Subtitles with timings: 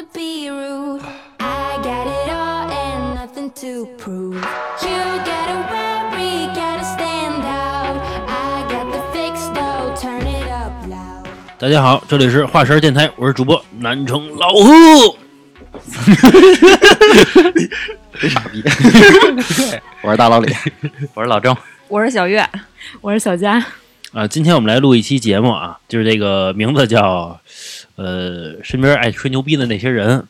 [0.00, 1.02] to be rude.
[1.40, 4.34] I got it all and nothing to prove.
[4.34, 8.00] You gotta worry, gotta stand out.
[8.26, 11.26] I got the fix though, turn it up loud.
[11.58, 15.16] 大家好，这里是华神电台，我是主播南城老贺。
[18.28, 18.62] 傻逼！
[20.02, 20.54] 我是大老李，
[21.14, 21.54] 我是老郑，
[21.88, 22.48] 我是小月，
[23.02, 23.62] 我是小佳。
[24.12, 27.38] 啊，今天我们来录一期节目啊，就是这个名字叫
[28.00, 30.26] 呃，身边爱吹牛逼的那些人。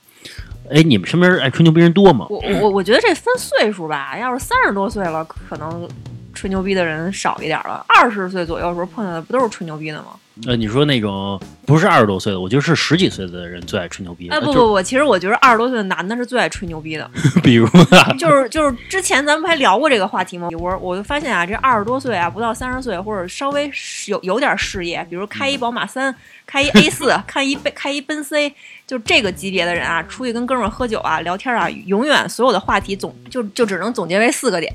[0.71, 2.27] 哎，你们身边爱吹牛逼人多吗？
[2.29, 5.89] 我我我觉得这分岁数吧，要是三十多岁了，可能
[6.35, 7.87] 吹牛逼的人少一点了。
[7.89, 10.09] 二十岁左右时候碰见的不都是吹牛逼的吗？
[10.47, 14.29] 呃，你说那种不是二十多岁的，我觉得是十几岁的人最爱吹牛逼。
[14.31, 17.09] 哎，不不不，其实我觉得二十多岁的男的是最爱吹牛逼的。
[17.43, 20.49] 比如啊， 就是就是之前咱们还聊过这个话题吗？
[20.59, 23.71] 我我就发现啊，这二十多岁啊，不到三十岁，或者稍微
[24.07, 26.15] 有有点事业，比如开一宝马三，
[26.47, 28.55] 开一 A 四，开一奔开一奔 C，
[28.87, 34.73] 就这个级别的人啊，出去跟哥们儿喝酒啊、聊天啊，永远所有的话题总就就只能总结为四个点。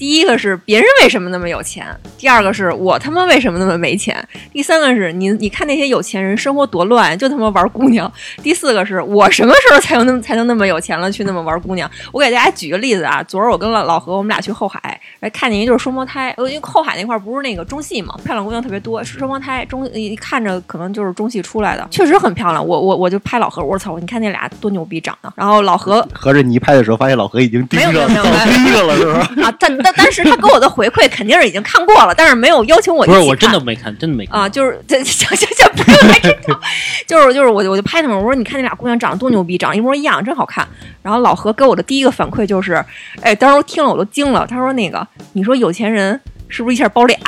[0.00, 4.16] 第一个是别人为什么那么有钱，第二个是我他妈为什么那么没钱，
[4.50, 8.10] 第三个是你你看那些有钱人生活多乱，就他妈玩姑娘，
[8.42, 11.88] 第四个是我什么时候才能那么才能那么有钱了，去那么玩姑娘？
[12.12, 22.66] 我给大家举个例子啊，昨儿我跟老老何我们俩去后海，哎，看见一对双胞胎，呃因为后海那块儿不是那个中戏嘛，漂亮姑娘特别多，是双胞胎，中一看着可能就是中戏出来的，确实很漂亮。
[22.66, 25.30] 我我我就拍老何，我说操，你看那俩多牛逼长得。
[25.36, 29.42] 然后老何合着你一拍的时候，发现老何已经盯没有上没有没有没有盯上了，是吧？
[29.44, 36.60] 啊，但但但是他给我的回馈肯定是已经看过了，但是没有邀请我一起不是我真的没看，真的没看啊，就是这 行行行，不用来这套，
[37.06, 40.66] 就是就是我就我就拍他们，我说你看那俩姑娘长得多牛逼，长得一模一样，真好看。
[41.02, 42.84] 然后老何给我的第一个反馈就是，
[43.22, 47.18] 哎，当时我听了我都惊了，他说那个你说有钱人是不是一下包俩？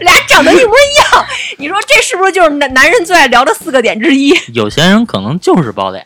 [0.00, 1.24] 俩长得一模一样，
[1.58, 4.34] 你说这是不是就是男男人最爱聊的四个点之一？
[4.52, 6.02] 有钱人可能就是包俩，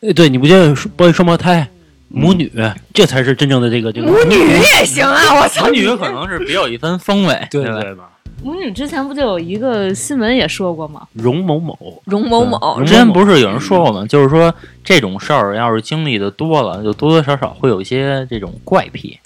[0.00, 1.66] 哎，对，你不觉得包一双胞胎
[2.14, 2.50] 母女，
[2.92, 5.66] 这才是真正的这个这个母女也行啊，我操！
[5.68, 7.46] 母女可能是别有一番风味，吧？
[7.50, 8.10] 对对吧？
[8.42, 11.02] 母女之前不就有一个新闻也说过吗？
[11.14, 14.06] 容某某，容某某之前不是有人说过吗？
[14.06, 19.18] 就是说这种事儿要是经历的多了，就多多少少会有一些这种怪癖，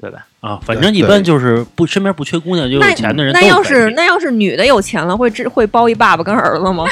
[0.00, 0.24] 对吧？
[0.40, 6.84] 啊，反正一般就是不身边不缺姑娘就有钱的人都那要是那要是女的有钱了，会只会包一爸爸跟儿子吗？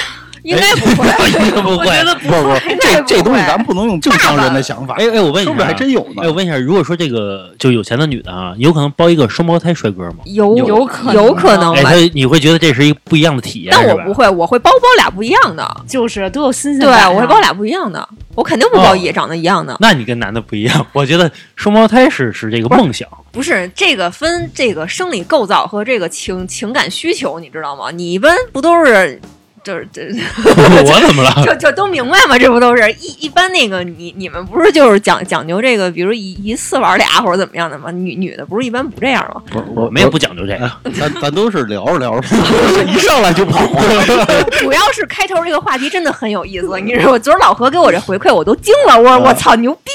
[0.48, 4.94] 应该不会， 不会我觉得不不，应该不这这东西会咱不能用正常人的想法。
[4.98, 10.18] 哎哎，我问一下啊，说不定还真有呢哎，我问一下，如果说这个就有钱的女的啊，有可能包一个双胞胎帅哥吗？
[10.24, 15.68] 有有可能有可能哎，他，你会觉得这是一个不一样的体验，但我不会，我会包包俩不一样的。
[15.86, 17.14] 就是都有新鲜对，感对。
[17.14, 19.76] 我会包俩不一样的，我肯定不包也长得一样的。
[19.80, 23.06] 那你跟男的不一样，我觉得双胞胎是是这个梦想。
[23.30, 27.90] 不是这个分这个生理构造和这个情情感需求，你知道吗？
[27.90, 29.20] 你一般不都是
[29.68, 30.00] 就是这
[30.48, 31.30] 我怎么了？
[31.44, 32.38] 就就都明白吗？
[32.38, 37.90] 这不都是一一般那个你你们不是就是讲讲究这个，比如一一次玩俩或者怎么样的吗？
[37.90, 39.42] 女女的不是一般不这样吗？
[39.50, 40.64] 不是我们也不讲究这个。
[40.84, 42.28] 哎咱咱都是聊着聊着，
[42.88, 43.60] 一上来就跑。
[44.52, 47.18] 主要是开头这个话题真的很有意思，你知道吗？
[47.18, 49.90] 昨儿老何给我这回馈，我都惊了，我说我操牛逼！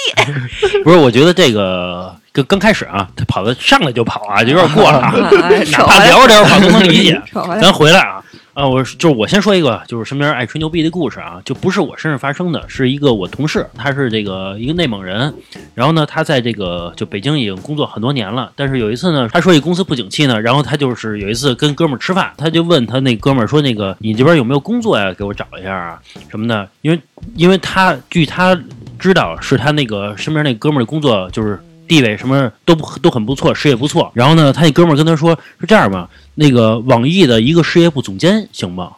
[0.83, 5.13] 不是，我觉得这个刚刚开始啊，他跑的上来就跑啊，就有点过了啊。
[5.41, 7.19] 哎哪怕聊着聊着跑都能理解。
[7.59, 8.22] 咱回来啊，
[8.53, 15.33] 啊，我就是我先说一个，就是身边爱吹牛逼的故事啊，就不是我身上发生的，是一个我同事，他是这个一个内蒙人，
[15.73, 25.11] 然后呢，他在这个就北京已经工作很多年了，但是有一次呢，他说这公司不景气呢，然后他就是有一次跟哥们儿吃饭，他就问他那哥们儿说，那个你这边有没有工作呀？
[25.13, 25.99] 给我找一下啊
[26.29, 26.99] 什么的，因为
[27.35, 28.55] 因为他据他
[28.99, 31.59] 知道是他那个身边那哥们儿的工作就是。
[31.87, 34.11] 地位什么都不都很不错，事业不错。
[34.13, 38.91] 然后呢，他那哥们儿跟他说：“是这样吧，那个网易的一个事业部总监行吗？”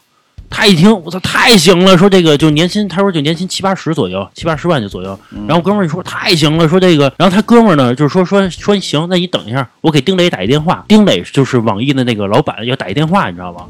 [0.47, 1.97] 他一听，我操，太行了！
[1.97, 5.19] 说这个就年薪，他说就年薪七八十左右，七八十万就左右。
[5.47, 10.85] 然后哥们儿就说太行了，说这个，然后他哥们儿呢就是说说说行，那你等一下，我给丁磊打一电话。
[10.87, 13.65] 丁磊就是网易的那个老板，要打一电话，你知道吗？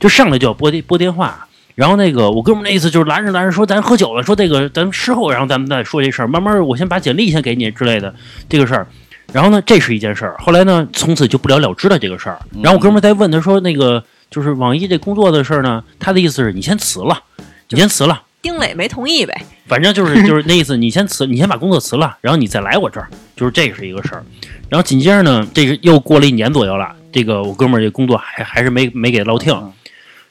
[0.00, 1.46] 就上来就要拨电拨电话。
[1.76, 8.12] 然后那个我哥们儿那意思就是拦着拦着说咱喝酒了，说这个咱事后然后咱们再说这事儿，慢慢我先把简历先给你之类的
[8.48, 8.86] 这个事儿。
[9.32, 10.36] 然后呢，这是一件事儿。
[10.38, 12.38] 后来呢，从此就不了了之了这个事儿。
[12.62, 17.20] 然后我哥们儿再问他说，那个就是网易这工作的事儿呢，他的意思是你先辞了，
[17.68, 19.38] 你先辞了，丁磊没同意呗。
[19.66, 24.24] 反正就是就是那意思，你先辞，你先把工作辞了，然后你再来我这儿，就是这是一个事儿。
[24.70, 29.54] 然后紧接着呢，这个又过了一年左右了，这个我哥们儿这工作还还是没没给落听。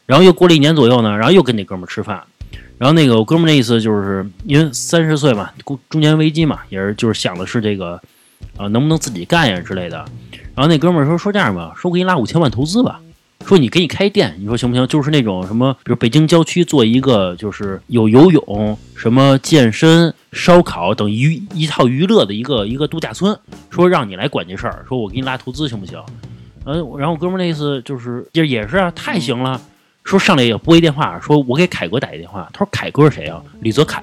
[0.06, 2.22] 然后又过了一年左右呢，然后又跟那哥们吃饭，
[2.78, 5.50] 然后那个我哥们那意思就是因为三十岁嘛，
[5.90, 8.00] 中年危机嘛，也是就是想的是这个
[8.58, 9.98] 啊、能不能自己干呀之类的。
[10.56, 13.02] 然后那哥们说说这样吧，说我给你拉五千万投资吧。
[13.46, 14.88] 说你给你开店，你说行不行？
[14.88, 23.38] 就是那种什么，比如北京郊区做一个就是有游泳、什么健身、烧烤等娱一套娱乐的一个一个度假村，
[23.70, 26.02] 说让你来管这事儿，说我给你拉投资行不行？
[26.64, 29.62] 嗯，然后我哥们那意思就是也也是啊，太行了。
[30.06, 32.48] 说上来也拨一电话，说我给凯哥打一电话。
[32.54, 33.42] 他说凯哥是谁啊？
[33.60, 34.02] 李泽楷。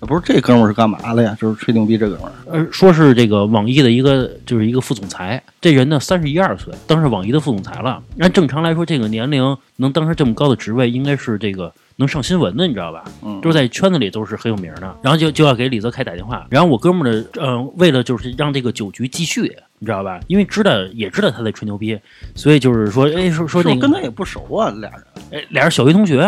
[0.00, 1.36] 不是这哥们儿是干嘛的呀？
[1.40, 2.32] 就是吹牛逼这哥们儿。
[2.46, 8.02] 呃，说是这个网易的一个就是一个副总裁，这人呢三十一二岁，当上网易的副总裁了。
[8.18, 13.04] 按正常来说，这个年龄能当上这么高的职位，应该是这个能上新闻的，你知道吧？
[13.22, 14.96] 嗯，就是在圈子里都是很有名的。
[15.02, 20.20] 然后就就要给李泽楷打电话，然后我哥们儿呢，呃，为了就是让这个酒局继续，你知道吧？
[20.28, 21.98] 因为知道也知道他在吹牛逼，
[22.36, 25.02] 所以就是说，哎，说说那个跟他也不熟啊，俩人。
[25.32, 26.20] 哎，俩人小学同学，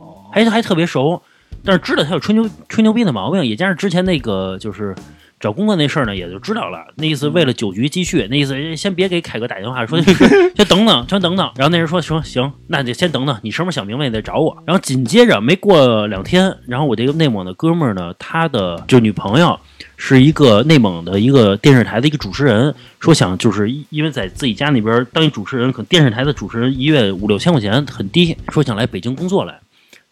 [0.00, 1.22] 哦，还还特别熟，
[1.64, 4.92] 但是知道他有吹牛吹牛逼的毛病，也加上之前那个就是
[5.38, 6.86] 找工作那事儿呢，也就知道了。
[6.96, 11.50] 那意思为了酒局继续，那意思哎先别给凯哥打电话，说 先等等，先等等。
[11.56, 14.56] 然后那人说行行，那就先等等，你什么时候想明白你再找我。
[14.66, 19.58] 然后紧接着没过两天，然后我这个内蒙的哥们儿呢，他的就女朋友。
[19.98, 29.58] 是一个内蒙的一个电视台的一个主持人，说想就是因为在自己家那边当一主持人，可能电视台的主持人一月五六千块钱很低，说想来北京工作来，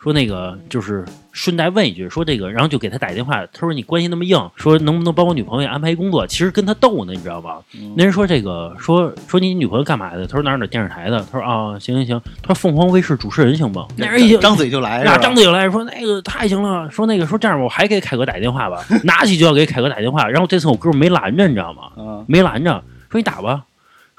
[0.05, 1.03] 说那个就是
[1.33, 6.27] 顺带问一句，说这个，然后就给他打电话，他说你关系那么硬，说能不能帮我女朋友安排一工作？
[6.27, 7.59] 其实跟他逗呢，你知道吧？
[7.97, 10.27] 那人说这个，说说你女朋友干嘛的？
[10.27, 11.25] 他说哪儿哪儿电视台的。
[11.33, 13.83] 他说啊，行行行，他说凤凰卫视主持人行不？
[13.97, 21.85] 那人一听张嘴就来，呀，是吧张嘴就来说那个太行了，说那个说这样吧，我还给凯哥打一电话吧， 拿起就要给凯哥打电话，然后这次我哥们没拦着，你知道吗？
[21.97, 22.71] 嗯，没拦着，
[23.11, 23.65] 说你打吧，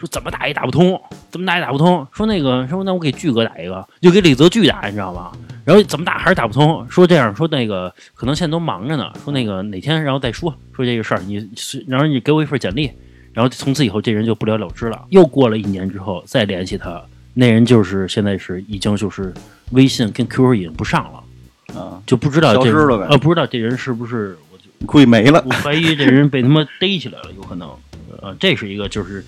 [0.06, 5.32] 说怎么打也打不通，怎么打也打不通，说那个说那我给巨哥打一个，就给李泽钜打，你知道吗？
[5.64, 12.92] 然后怎么打还是打不通，说这样说那个可能现在都忙着呢，说那个哪天然后再说说这个事儿，你是然后你给我一份简历，
[13.34, 15.06] 然后从此以后这人就不了了之了。
[15.10, 17.02] 又过了一年之后再联系他，
[17.34, 19.34] 那人就是现在是已经就是
[19.72, 25.44] 微信跟 QQ 已经不上了，啊，就不知道这消失了呗呃不知道这人是不是我就 估计没了。
[25.46, 27.70] 我怀疑这人被他妈逮起来了，有可能。
[28.22, 29.24] 呃，这是一个就是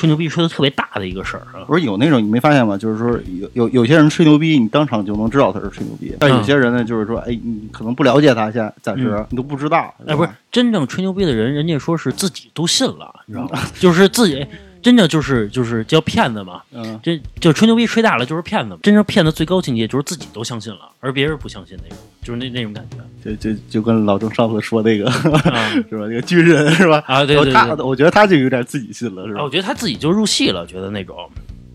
[0.00, 1.60] 吹牛逼吹的特别大的一个事儿啊。
[1.66, 2.74] 不是有那种你没发现吗？
[2.78, 9.94] 就是说有有有些人吹牛逼，你当场就能知道他是吹牛逼；但有些人呢，就是说，哎，你可能不了解他，现在暂时嗯你都不知道。
[10.06, 13.60] 哎，不是真正吹牛逼的人，人家说是自己都信了，你知道吗？
[13.78, 14.46] 就是自己
[14.82, 16.62] 真正就是就是叫骗子嘛。
[16.72, 25.12] 嗯，这就吹牛逼吹大了就是骗子，真正骗子最高境界就是自己都相信了，而别人不相信那种，就是那那种感觉就就就跟老郑上次说那个啊
[25.88, 26.06] 是吧？
[26.06, 27.02] 那个军人是吧？
[27.06, 27.24] 啊！
[27.24, 29.50] 对对对他我觉得他就有点自己信了，是啊，吧我？
[29.50, 31.16] 觉得他自己就入戏了，觉得那种。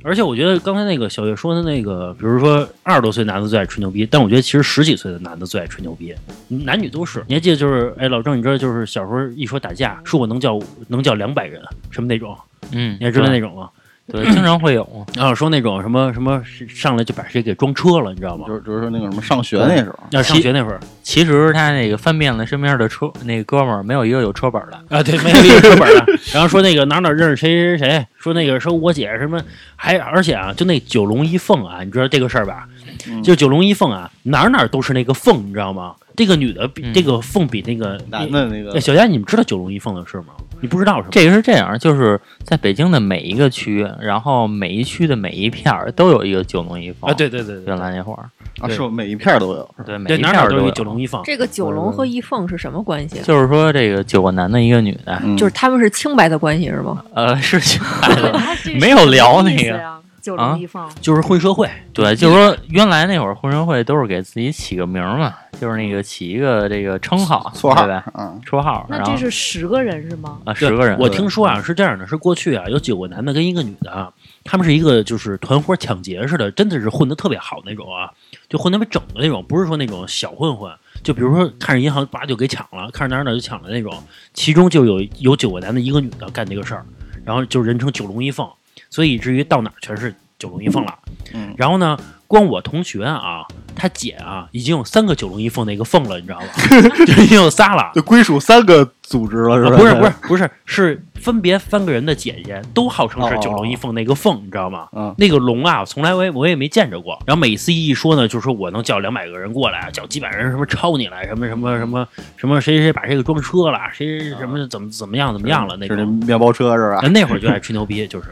[0.04, 6.14] 而且我觉得刚才那个小月说的那个，比如说二十多岁男的最爱吹牛逼，但我觉得其实十几岁的男的最爱吹牛逼，
[6.48, 7.24] 男女都是。
[7.28, 10.60] 你还记得就是，哎，老郑，你知道就是小时候一说打架，说我能叫
[10.90, 11.60] 能叫两百人，
[11.90, 12.38] 什么那种，
[12.72, 13.70] 嗯，你还知道那种吗？
[14.08, 14.88] 对，经常会有。
[15.16, 16.40] 然后说那种什么什么
[16.70, 18.54] 上来就把谁给装车了，你知道吗就？
[18.54, 24.96] 是就是说那个什么上学那时候，要上学那会儿其实他那个翻遍了身边的车，那个哥们儿没有一个有车本的。
[24.96, 26.06] 啊，对，没有一个车本的。
[26.32, 29.42] 然后说那个哪哪认识谁谁谁，说那个说我姐什么，
[29.76, 32.68] 还而且啊，就那九龙一凤啊，你知道这个事儿吧？
[33.10, 35.94] 嗯就九龙一凤啊，哪儿哪儿都是那个凤，你知道吗？
[36.16, 40.28] 这个女的比、嗯这个凤比那个男的那个哎，小佳，你们知道九龙一凤的事吗？
[40.62, 41.08] 你不知道是吗？
[41.12, 47.10] 这个是这样，就是在北京的每一个区，然后每一区的每一片儿都有一个九龙一凤。
[47.10, 48.30] 啊，对对对对原来那会儿，
[48.62, 51.22] 啊，是每一片都有，对每，一片儿都有九龙一凤。
[51.26, 53.20] 这个九龙和一凤是什么关系？
[53.24, 57.04] 就是说这个九个男的，一个女的，嗯就是他们是清白的关系是吗？
[57.14, 58.40] 呃，是清白的。
[58.80, 59.78] 没有聊那个
[60.26, 60.90] 九龙一凤。
[61.00, 68.06] 就是混社会，对，就是说原来那会儿混社会都是给自己起个名儿嘛，就是那个起一个这个称号，绰号对吧？
[68.16, 70.40] 嗯，绰号，然后那这是十个人是吗？
[70.44, 74.12] 啊十个人，我听说啊是这样的，是过去啊有九个男的跟一个女的啊，
[74.44, 78.10] 他们是一个就是团伙抢劫似的，真的是混的特别好那种啊，
[78.50, 80.72] 就混得特别整的那种，不是说那种小混混。
[81.04, 83.94] 就比如说看着银行叭就给抢了，看着哪儿哪儿就抢了那种，
[84.34, 86.84] 其中就有有九个男的，一个女的干这个事儿，
[87.24, 88.50] 然后就人称九龙一凤，
[88.96, 90.98] 所以以至于到哪儿全是九龙一凤了。
[91.34, 96.48] 嗯然后呢，光我同学啊，他姐啊，已经有三个九龙一凤那个凤了，你知道吗？
[97.06, 97.92] 就已经有仨了。
[97.96, 99.76] 就归属三个组织了，是吧？
[99.76, 104.88] 啊不是不是不是，是分别三个人的姐姐都号称是九龙一凤那个凤，你知道吗？
[104.94, 107.18] 嗯那个龙啊，从来我也我也没见着过。
[107.26, 116.14] 然后每次一说呢，就说我能叫两百个人过来，叫几百人什么抄你来，什么什么什么什么谁谁谁把这个装车了，谁谁什么怎么怎么样怎么样了那是那种。
[116.26, 117.08] 面包车是吧？
[117.10, 118.30] 那会儿就爱吹牛逼，就是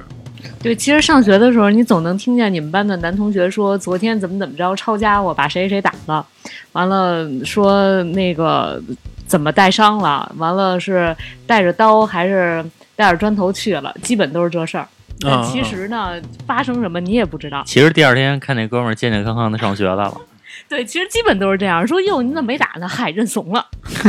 [0.62, 6.26] 对，其实上学的时候，你总能听见你们班的男同学说，昨天怎么怎么着抄家伙，把谁谁打了，
[6.74, 8.82] 完了说那个
[9.26, 11.16] 怎么带伤了，完了是
[11.48, 12.64] 带着刀还是
[12.96, 14.88] 带着砖头去了，基本都是这事儿。
[15.22, 17.64] 但其实呢，发生什么你也不知道。
[17.66, 20.14] 其实第二天看那哥们儿健健康康的上学来了，
[20.68, 21.88] 对，其实基本都是这样。
[21.88, 22.88] 说哟，你怎么没打呢？
[22.88, 23.66] 嗨，认怂了。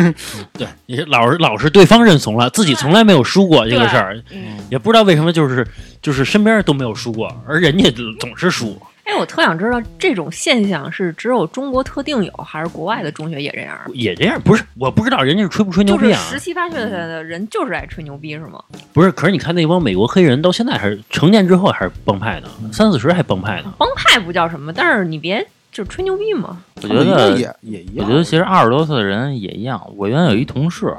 [0.58, 5.64] 对，你是老是老是对方认怂了，自己从来没有输过这个事儿，嗯，也不知道为什么就是
[6.02, 7.88] 就是身边都没有输过，而人家
[8.18, 8.76] 总是输。
[9.04, 13.78] 哎，我特想知道这种现象是只有中国特定有，还是国外的中学也这样？
[13.92, 16.16] 也这样，不是我不知道人家是吹不吹牛逼啊？
[16.16, 18.62] 就是十七八岁的人就是爱吹牛逼是吗？
[18.92, 23.74] 不是，可是你看那帮美国黑人到现在还是成年之后还是帮派呢，三四十还帮派呢。
[23.76, 26.56] 帮派不叫什么，但是你别就是吹牛逼嘛。
[26.76, 28.06] 我觉得也也一样。
[28.06, 29.78] 我觉得其实二十多岁的人也一样。
[29.96, 30.94] 我原来有一同事，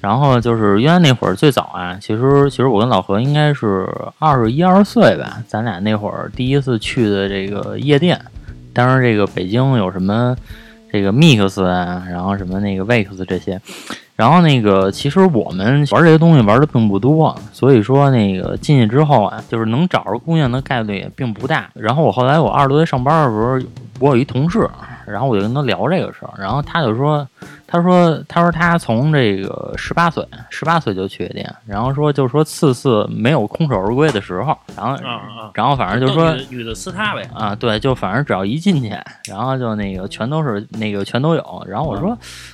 [0.00, 3.88] 然后就是原来那会儿最早啊，其实其实我跟老何应该是
[4.18, 8.20] 二十一二岁吧，咱俩那会儿第一次去的这个夜店，
[8.74, 10.36] 当时这个北京有什么
[10.92, 13.58] 这个 Mix 啊，然后什么那个 Wex 这些。
[14.22, 21.68] 然后那个，其实我们玩这些东西玩的并不多，所以说那个进去之后啊，就是能找着姑娘的概率也并不大。
[21.74, 24.70] 然后我后来我二十多岁上班的时候，我有一同事，
[25.08, 27.26] 然后我就跟他聊这个事儿，然后他就说，
[27.72, 37.26] 他说他说他从这个十八岁，十八岁就去夜店，然后说就是说次次没有空手而归的时候，然后啊啊，然后反正就是说女的女的撕他呗。
[37.32, 38.90] 啊，对，就反正只要一进去，
[39.26, 41.64] 然后就那个全都是那个全都有。
[41.66, 42.10] 然后我说，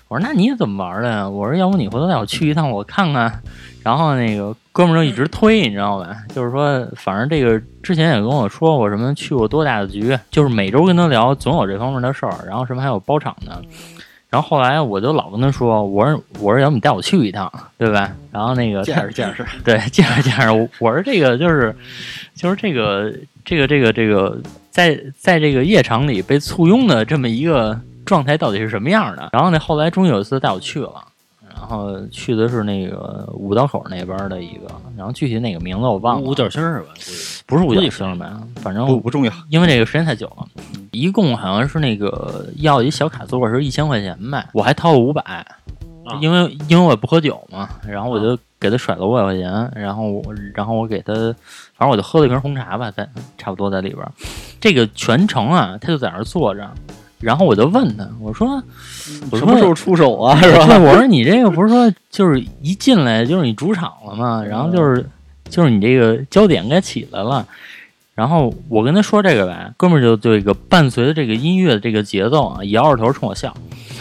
[0.07, 1.29] 我说那你怎么玩的呀？
[1.29, 3.43] 我说要不你回头带我去一趟，我看看。
[3.83, 6.15] 然后那个哥们儿就一直推，你知道吧？
[6.29, 12.35] 就是说，反正这个之前也跟我说过什么去过多大的局，就是每周跟他聊，总有这方面的事儿。
[12.47, 13.61] 然后什么还有包场的。
[14.31, 18.13] 然后后来我就老跟他说，我说我说要不你带我去一趟，对吧？
[18.31, 20.51] 然后那个见识见识，对， 见识见识。
[20.51, 21.75] 我我说这个就是，
[22.35, 23.11] 就是这个
[23.45, 24.39] 这个这个这个，
[24.71, 29.31] 在在这个夜场里被簇拥的这么一个状态到底是什么样的？
[29.33, 31.03] 然后呢，后来终于有一次带我去了，然
[31.69, 36.87] 后去的是那个五道口那边的一个，然后具体哪个名字我忘了，五角星是吧？
[37.47, 38.41] 不是五角星吧？
[38.57, 39.33] 反正不不重要。
[39.51, 40.47] 因为这个时间太久了，
[40.93, 45.47] 一共好像是那个要一小卡座是一千块钱呗，我还掏了五百，
[46.21, 50.23] 因为因为我也不喝酒嘛，然后我就给他甩了五百块钱，然后我
[50.55, 51.13] 然后我给他，
[51.75, 54.07] 反正我就喝了一瓶红茶吧，在差不多在里边，
[54.61, 56.71] 这个全程啊，他就在那儿坐着，
[57.21, 58.63] 然后我就问他，我说
[59.31, 60.39] 我说什么时候出手啊？
[60.43, 60.67] 是吧？
[60.67, 64.43] 对，我说你这个不是说就是一进来就是你主场了吗？
[64.49, 65.05] 然后就是
[65.49, 67.47] 就是你这个焦点该起来了。
[68.15, 73.55] 然后我跟他说这个呗，哥们儿就这个伴随着这个音乐的这个节奏啊，摇着头冲我笑，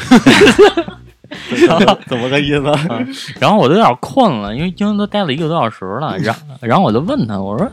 [2.08, 2.64] 怎么个意思？
[3.40, 6.18] 然后我都有点困了，因为今天都待了一个多小时了。
[6.18, 7.70] 然然后我就问他，我说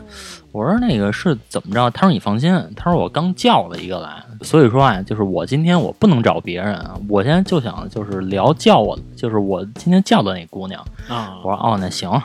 [0.51, 1.89] 我说那个是怎么着？
[1.89, 10.79] 他说你放心，他说我刚叫了一个来，所以说啊，就是我今天我不能找别人，我现在就想就是聊叫我，就是我今天叫的那姑娘。
[11.07, 12.21] 啊我说哦，那行，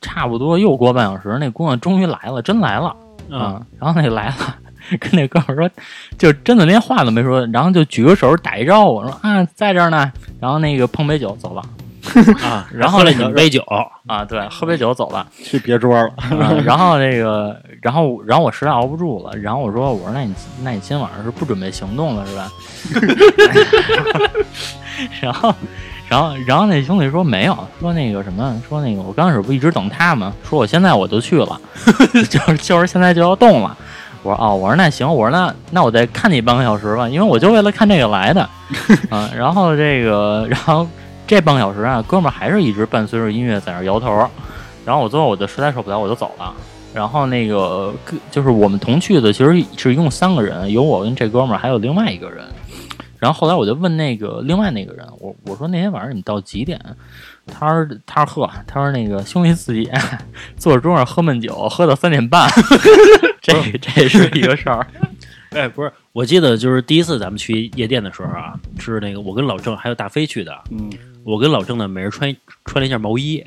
[0.00, 2.94] 差不多又过半小时，那姑娘终于来了，真来了
[3.30, 3.66] 啊啊！
[3.78, 4.56] 然后那来了，
[4.98, 5.70] 跟那哥们说，
[6.18, 11.62] 就真的连话都没说，然后就举个手打一招呼，说啊在这儿呢，然后那个碰杯酒走了
[12.42, 12.66] 啊！
[12.72, 13.62] 然后喝了那个你杯酒，
[14.06, 15.26] 啊，对，喝杯酒走了。
[15.42, 16.08] 去别桌了。
[16.16, 22.50] 啊然后这个，然后然后我实在熬不住了，然后我说我说那你那你今晚上是不准备行动了是吧？
[25.20, 25.54] 然后
[26.08, 30.32] 然后然后那兄弟说没有，说那个什么，说那个我刚开始不一直等他吗？
[30.48, 31.60] 说我现在我就去了，
[32.30, 33.76] 就是就是现在就要动了。
[34.22, 38.48] 我说哦，我说那行，我说那那我再看你半个小时吧，因为我就为了看这个来的
[39.10, 39.28] 啊。
[39.36, 40.86] 然后这个然后
[41.26, 44.28] 这半个小时啊，哥们儿还是一直伴随着音乐在那儿摇头。
[44.84, 46.52] 然后我最后我就实在受不了，我就走了。
[46.92, 52.44] 然后那个跟就是我们同去的，其实是一共三个人，有我跟这哥们儿，还有另外一个人。
[53.18, 56.78] 然后后来我就问那个另外那个人，我我说那天晚上你们到几点？
[57.46, 59.90] 他说他说呵，他说那个兄弟自己
[60.56, 62.48] 坐桌上喝闷酒，喝到三点半，
[63.40, 64.86] 这这是一个事儿。
[65.52, 70.52] 哎，不是，我记得就是第一次咱们去夜店的时候啊，是那个我跟老郑还有大飞去的。
[70.70, 70.90] 嗯，
[71.24, 73.42] 我跟老郑呢，每人穿穿了一件毛衣，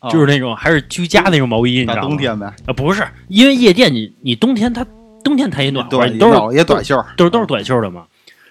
[0.00, 2.08] 哦就是那种还是居家那种毛衣，你知大道吗？
[2.08, 4.86] 冬天呗，啊，不是，因为夜店你你冬天它
[5.24, 8.04] 冬天它也暖和，对，你都是老也短袖，都是都是短袖的嘛。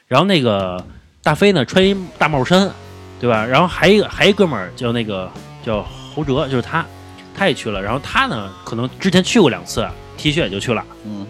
[0.08, 0.84] 然后那个
[1.24, 2.70] 大飞呢穿一大帽衫，
[3.20, 3.46] 对吧？
[3.46, 5.32] 然后还一个还一哥们儿叫那个
[5.66, 5.82] 叫
[6.14, 6.86] 侯哲，就是他，
[7.34, 7.82] 他也去了。
[7.82, 10.84] 然后他呢可能之前去过两次，T 恤也就去了。
[11.06, 11.26] 嗯，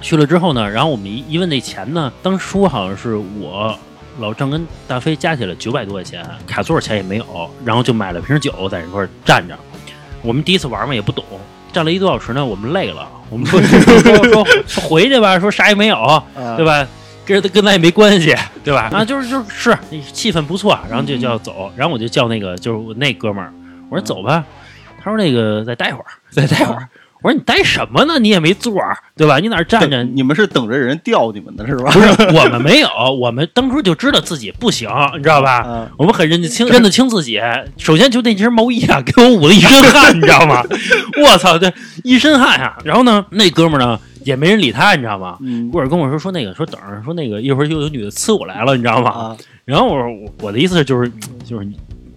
[0.00, 3.78] 去了之后呢，然后我们一一问那钱呢，当初好像是我
[4.18, 9.56] 老郑跟大飞加起来九百多块钱，卡座钱也没有，然后就买了瓶酒在一块儿站着。
[10.22, 11.24] 我们第一次玩嘛也不懂，
[11.72, 16.86] 站了一个多小时呢，我们累了，我们说 说说说回去吧，说啥也没有，啊对吧？
[17.24, 18.90] 跟跟咱也没关系，对吧？
[18.92, 19.78] 啊，就是就是是
[20.12, 23.52] 气氛不错，然后就就要走，然后我就叫那个就是我那哥们儿，
[23.88, 24.44] 我说走吧，
[25.02, 26.88] 他说那个再待会儿，再待会儿。
[27.22, 28.18] 我说你待什么呢？
[28.18, 29.38] 你也没座儿，对吧？
[29.38, 30.02] 你哪儿站着？
[30.02, 31.90] 你们是等着人吊你们的是吧？
[31.92, 32.88] 不是， 我们没有，
[33.20, 35.60] 我们当初就知道自己不行，你知道吧？
[35.62, 37.40] 啊，我们很认得清，认得清自己。
[37.78, 40.62] 首先就那身毛衣啊，给我捂了一身汗，你知道吗？
[41.24, 41.72] 我操，这
[42.04, 42.76] 一身汗啊！
[42.84, 45.36] 然后呢，那哥们儿呢也没人理他，你知道吗？
[45.42, 49.10] 嗯过会儿跟我说说那个说等着说那个一会儿又有女的呲我来了，你知道吗？
[49.10, 51.10] 啊，然后我说我我的意思就是
[51.44, 51.66] 就是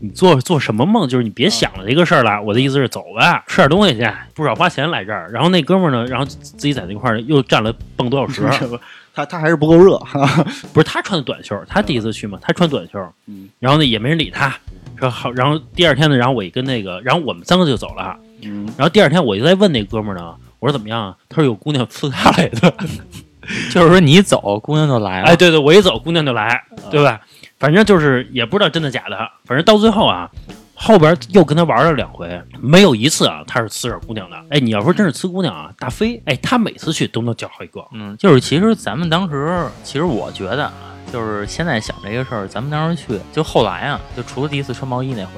[0.06, 1.08] 你你做做什么梦？
[1.10, 2.42] 就是你别想了这个事儿了。
[2.42, 5.30] 我的意思是走吧，吃点东西去，不少花钱来这儿。
[5.32, 8.80] 然后那哥们儿呢，然后自己在那块儿又站了蹦多小时。
[9.16, 9.98] 他他还是不够热，
[10.74, 14.54] 不是他穿的短袖，他第一次去嘛，他穿短袖，嗯然后呢也没人理他，
[15.00, 21.16] 说好，然后第二天呢，然后我一跟那个，然后我们三个就走了，嗯，然后第二天我就在问那哥们儿呢，我说怎么样啊？
[21.30, 22.74] 他说有姑娘呲他来的，
[23.72, 25.28] 就是说你一走，姑娘就来了。
[25.28, 27.22] 哎，对对，我一走姑娘就来，对吧？
[27.60, 30.30] 反正就是也不知道真的假的，反正到最后啊。
[30.78, 34.36] 后边又跟他玩了两回，没有一次啊，他是呲着姑娘的。
[34.50, 37.82] 哎，你要说真是呲姑娘啊，大飞，哎，他每次去都能叫好一个。
[37.94, 40.74] 嗯，就是其实咱们当时，其实我觉得啊，
[41.14, 45.32] 就是现在想这个事儿，咱们当时去，就后来啊，就除了第一次穿毛衣那回，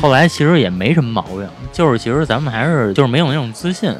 [0.00, 3.94] 后来其实也没什么毛病，就是其实咱们还是就是没有那种自信，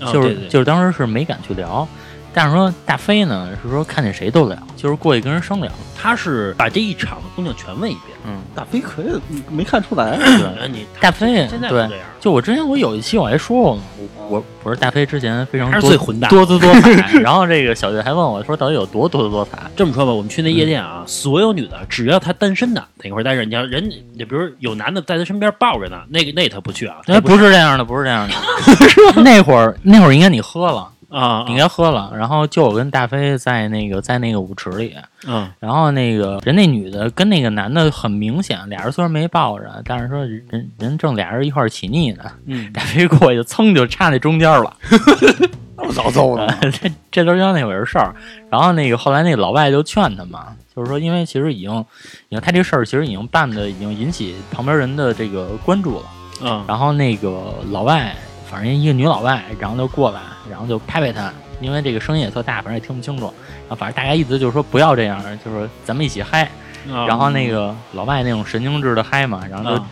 [0.00, 1.86] 就是、啊对对就是当时是没敢去聊。
[2.34, 5.72] 但是说大飞呢，是说看见谁都聊，就是过去跟人商量。
[5.96, 8.14] 他是把这一场的姑娘全问一遍。
[8.26, 19.58] 嗯，大飞可以没看出来， 对，你大飞对现在不这样，就我之前我有一期我还说过嘛，我我我说大飞之前非常多最混蛋多姿多彩， 然后这个小月还问我说到底有多多姿多彩？
[19.76, 28.34] 这么说吧，我们去那夜店啊，所有女的只要她单身的，在一块儿待着，你要人，你比如有男的在她身边抱着呢，那个那她不去啊，哎，不是这样的，不是这样的。
[29.22, 32.12] 那会儿那会儿应该你喝了，啊，应该喝了。
[32.16, 44.76] 然后就我跟大飞在那个在那个舞池里，嗯然后那个人那女的跟那个男的很明显，俩人虽然没抱着，但是说人人正俩人一块儿起腻呢，嗯，大飞过去蹭就插那中间了。
[45.76, 46.46] 那么早揍的？
[46.70, 48.14] 这 这都是那回事儿。
[48.50, 51.84] 然后那个后来那老外就劝他嘛，就是说，因为其实已经，
[52.28, 56.06] 已经他这事儿其实已经办的已经引起旁边人的这个关注了。
[56.42, 58.14] 嗯然后那个老外，
[58.54, 61.28] 反正一个女老外，然后就过来，然后就拍拍他，
[61.60, 63.24] 因为这个声音也特大，反正也听不清楚。
[63.62, 66.42] 然后反正大家意思就是说不要这样，就是说咱们一起嗨。
[66.88, 69.86] 啊然后那个老外那种神经质的嗨嘛，然后就啊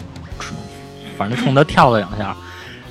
[1.19, 2.37] 反正冲他跳了两下，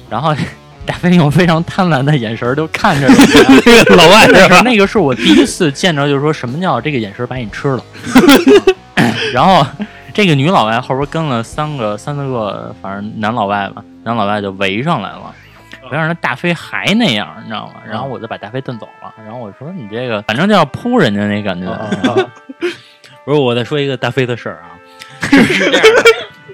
[0.09, 0.35] 然后
[0.85, 3.07] 大飞用非常贪婪的眼神儿就看着
[3.65, 4.59] 那个老外，是吧？
[4.65, 7.83] 那个是我第一次见着，就是说什么叫这个眼神把你吃了。
[9.31, 9.65] 然后
[10.13, 15.33] 这个女老外后边跟了三个、三四个，反正男老外吧，男老外就围上来了。
[15.91, 17.81] 围上来，大飞还那样，你知道吗？
[17.85, 19.13] 然后我就把大飞蹬走了。
[19.23, 21.67] 然后我说：“你这个，反正就要扑人家那感觉。
[23.23, 24.71] 不是，我再说一个大飞的事儿啊，
[25.29, 26.03] 是是这样的，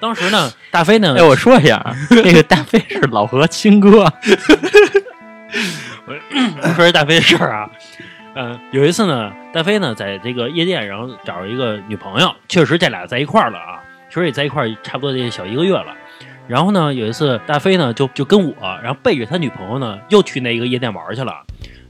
[0.01, 4.11] 当时呢，大飞呢哎，，我说一下，那个大飞是老何亲哥。
[6.75, 7.69] 说一大飞的事儿啊。
[8.35, 15.95] 嗯，有一次呢，大飞呢在这个夜店，然后找着一个女朋友，确实这俩在一块儿了啊，确实也在一块儿差不多得小一个月了。
[16.47, 21.33] 然后呢，有一次大飞呢就就跟我，然后背着他女朋友呢又去那一个夜店玩去了，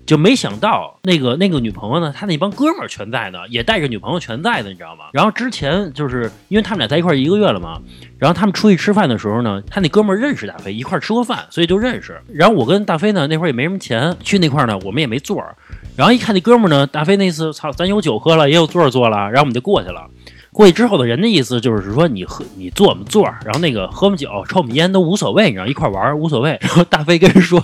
[0.05, 5.05] 就没想到那个那个女朋友呢，他那帮哥们儿全在呢，也带着女朋友全在呢，你知道吗？
[5.13, 7.79] 然后之前就是因为他们俩在一块一个月了嘛，
[8.17, 12.19] 然后他们出去吃饭的时候呢，他那哥们儿认识大飞，一块吃过饭，所以就认识。
[12.33, 15.55] 然后我跟大飞呢那会儿也没什么钱，去那块儿呢我们也没座儿。
[15.95, 20.07] 然后一看那哥们儿呢，大飞那次操，咱有酒喝了，也有座儿坐了，然后我们就过去了。
[20.51, 26.57] 过去之后的人的意思就是说，你喝你坐我们座，然后那个喝我们酒、抽我们烟都无所谓，你知道一块玩无所谓。
[26.61, 27.61] 然后大飞跟人说：“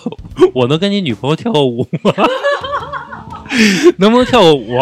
[0.54, 2.14] 我能跟你女朋友跳个舞吗？
[3.98, 4.78] 能不能跳个舞？”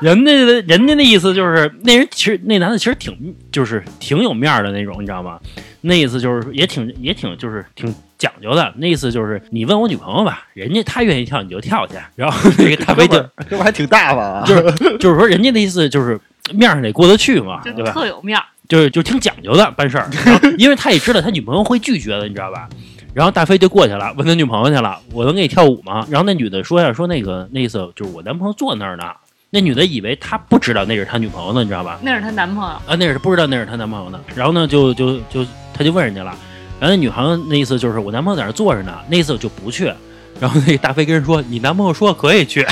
[0.00, 5.38] 人家的人家的意思就是，那人其实那男的其实挺就是挺有面的那种，你知道吗？
[5.82, 8.72] 那意思就是也挺也挺就是挺讲究的。
[8.76, 11.94] 那意思就是你问我女朋友吧，人家她愿意跳你就跳去。
[12.14, 14.44] 然后 那个大飞就这不还挺大方啊？
[14.46, 16.20] 就是就是说人家的意思就是
[16.52, 17.90] 面上得过得去嘛，就对吧？
[17.90, 18.44] 特有面儿。
[18.68, 20.08] 就是就挺讲究的办事儿，
[20.56, 22.68] 因为他也知道他女朋友会拒绝的，你知道吧？
[23.12, 26.06] 然后大飞就过去了，问他女朋友去了，我能给你跳舞吗？
[26.08, 29.04] 然后那女的说呀，说那个那意思就是我男朋友坐那儿呢。
[29.52, 31.98] 那女的以为他不知道那是他女朋友呢，你知道吧？
[32.02, 34.20] 那是她男朋友，啊，那是不知道那是她男朋友呢。
[34.36, 36.32] 然后呢，就就就他就问人家了，
[36.80, 39.92] 然后那女孩子那意思就是我男朋友在那坐着呢，那意思就不去。
[40.40, 42.66] 然后那个大飞跟人说，你男朋友说可以去，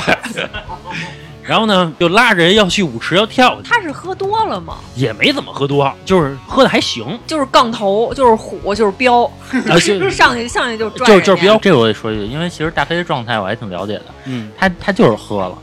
[1.45, 4.77] 然后呢就拉着人要去舞池要跳去，他是喝多了吗？
[4.95, 9.23] 也没怎么喝多，就是喝的还行，就是杠头，就是虎，就是彪，
[9.67, 15.55] 啊就 上去上去就就就是彪这个我得说一句，因为其实大飞的状态我还挺了解的，嗯他他就是喝了，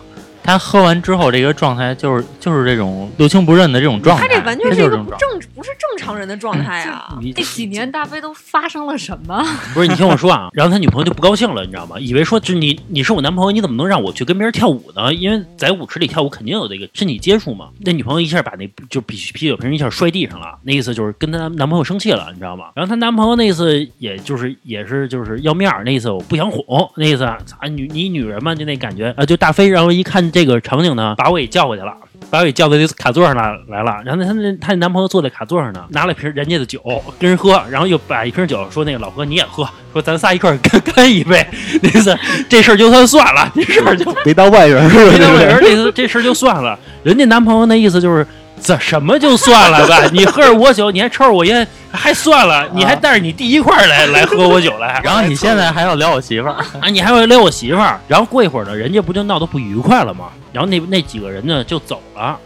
[0.47, 4.97] 他喝完之后这个状态就是就是这种六亲不认的这种状态，他这完全是一个。
[4.97, 7.19] 不正不是正常人的状态啊！
[7.35, 9.45] 这几年大飞都发生了什么？
[9.75, 11.99] 不是你听我说啊，然后他女朋友就不高兴了，你知道吗？
[11.99, 15.13] 以为说就是你你是我男朋友，你怎么能让我去跟别人跳舞呢？
[15.13, 17.69] 因为在舞池里跳舞肯定有这个身体接触嘛。
[17.81, 22.67] 那女朋友一下把那就啤啤酒瓶一下摔地上了，那意思就是跟她男朋友生气了，你知道吗？
[22.75, 26.65] 然后她男朋友那意思也就是也是就是要面儿，那意思我不想哄，
[26.97, 31.95] 那意思啊女你女人嘛就那感觉啊，就大飞，然后一看这个场景呢，把我给叫过去了。
[32.29, 36.83] 把我给叫到这卡座上来来了，然后她那她男朋友坐在卡座上呢，拿了瓶人家的酒
[37.19, 41.47] 跟人喝，然后又把一瓶酒说那个老何你也喝，说咱仨一块 干干一杯，
[41.83, 42.19] 那意思
[42.49, 45.45] 这事儿就算算了，这事儿就没当外人是没当外？
[45.45, 46.79] 人，这次这事儿就算了。
[47.03, 48.27] 人家男朋友那意思就是，
[48.63, 50.05] 这什么就算了吧？
[50.13, 60.27] 你喝着我酒，你还抽着我烟，还算了，你还带着你弟一块儿来来喝我酒来， 然后你现在还要撩我媳妇儿，啊，你还要撩我媳妇儿，然后过一会儿呢，人家不就闹得不愉快了吗？
[60.53, 62.39] 然后那那几个人呢就走了。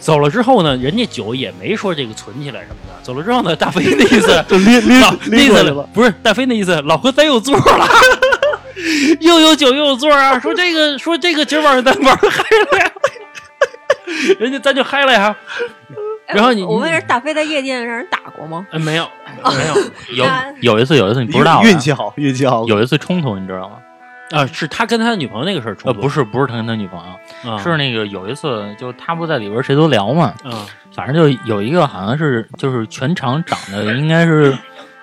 [0.00, 2.94] 走了之后呢，人家酒也没说这个存起来什么的。
[3.02, 5.88] 走了之后呢，大飞那意思 就拎拎老那意思拎过去了。
[5.92, 7.88] 不是大飞那意思，老哥咱有座了，
[9.20, 10.38] 又有酒又有座啊！
[10.38, 12.90] 说这个说这个今儿晚上咱玩嗨了呀，
[14.38, 15.34] 人家咱就嗨了呀。
[16.26, 18.66] 哎然后你我我问一下，大飞在夜店让人打过吗？
[18.70, 19.08] 哎，没有
[19.44, 19.66] 没
[20.12, 20.26] 有有
[20.74, 22.64] 有一次有一次你不知道的运气好，运气好。
[22.66, 23.76] 有一次冲突，你知道吗？
[24.32, 27.00] 啊，是他跟他女朋友那个事儿冲呃，突，不是不是他跟他女朋
[27.44, 30.52] 友，啊是那个有一次就他不在里边谁都聊嘛，嗯
[30.94, 34.54] 反正就有一个好像是就是全场长得应该是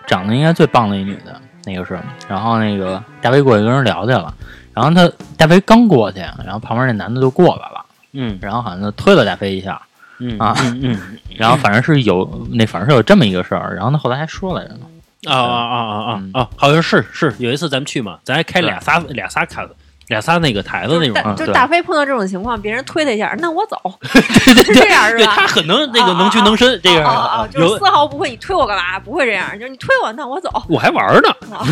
[0.05, 4.31] 长得应该最棒的一女的，那个是，然后那个大飞过去跟人聊去了，
[4.73, 7.83] 然后他大飞刚过去，然后旁边那男的就过来了，
[8.15, 8.39] 嗯。
[8.41, 9.81] 然后好像推了大飞一下，
[10.19, 10.55] 嗯啊。
[10.59, 11.17] 嗯嗯。
[11.37, 14.85] 然后反正是有那反正是有这么一个事儿，然后他后来还说来着呢，
[15.27, 19.67] 啊啊啊啊啊嗯啊，好像是是有一次咱们去嘛，咱还开俩仨俩仨卡
[20.07, 23.75] 俩仨那个台子那种就对大飞碰到这种情况，别人推他一下，那我走，
[24.05, 25.17] 是这样是吧？
[25.17, 28.97] 对他很能那个能屈能伸，这个就是丝毫不会，你推我干嘛？
[28.99, 30.49] 不会这样，就是你推我，那我走。
[30.69, 31.65] 我还玩呢，啊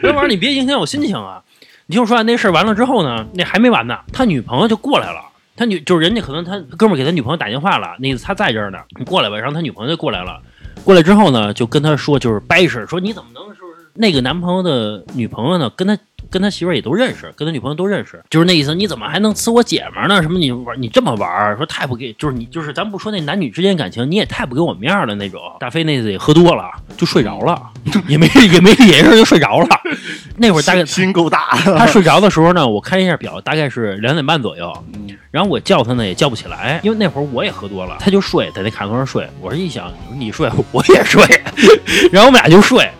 [0.00, 1.42] 这玩意儿你别影响我心情啊！
[1.86, 5.20] 你听我说完那事儿完了之后呢，那还没完呢，他女朋友就过来了。
[5.58, 9.36] 他女就是人家可能他哥们给他女朋友打电话了，那个他在这儿呢，你过来吧。
[9.36, 10.40] 然后他女朋友就过来了，
[10.84, 13.67] 过来之后呢，就跟他说就是掰扯，说你怎么能说
[14.00, 15.68] 那个男朋友的女朋友呢？
[15.76, 15.98] 跟他
[16.30, 18.74] 跟他媳妇儿也都认识，跟他女朋友都认识，就是那意思。
[18.74, 20.22] 你怎么还能呲我姐们儿呢？
[20.22, 21.56] 什么你玩你这么玩儿？
[21.56, 25.40] 说太不给，就是你就是咱不说那男女之间感情，你也太不给我面儿了那种。
[25.58, 27.60] 大飞那次也喝多了，就睡着了，
[28.06, 29.68] 也没也没也是就睡着了。
[30.38, 34.72] 那会儿大概心够大，他睡着的时候呢，我看一下表，大概是两点半左右。
[34.94, 39.28] 嗯然后我叫他呢，也叫不起来，因为那会儿我也喝多了，他就睡在那卡座上睡。
[39.42, 41.22] 我是一想，你睡我也睡，
[42.10, 42.90] 然后我们俩就睡，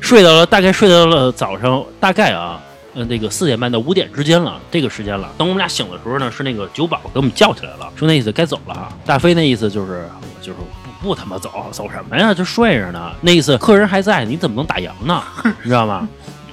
[0.00, 2.60] 睡到了大概睡到了早上，大概啊，
[2.94, 5.28] 呃，那个四点半到五点之间了，这个时间了。
[5.36, 8.88] 等我们俩醒的时候呢，是那个酒保给我们叫起来了，说那意思该走了。
[9.04, 10.08] 大飞那意思就是
[10.40, 10.58] 就是
[11.00, 12.32] 不不他妈走，走什么呀？
[12.32, 13.12] 就睡着呢。
[13.20, 15.22] 那意思客人还在，你怎么能打烊呢？
[15.62, 16.08] 你知道吗？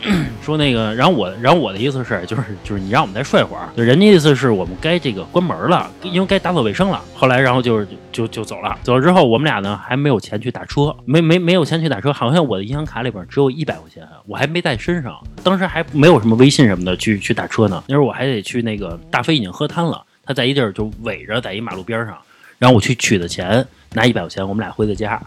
[0.41, 7.01] 说那个，然后我，然后我的意思是，就是就是你让我们再睡会儿，就人家意思是我们该这个关门了，因为该打扫卫生了。
[7.15, 22.15] 后来，然后就是就就走了，走了之后，我们俩呢还没有钱去打车，没没没有钱去打车，好像我的银行卡里边只有一百块钱，我还没带身上，当时还没有什么微信什么的去去打车呢，那时候我还得去那个大飞已经喝瘫了，他在一地儿就围着在一马路边上，
[22.59, 25.19] 然后我去取的钱，拿一百块钱，我们俩回的家。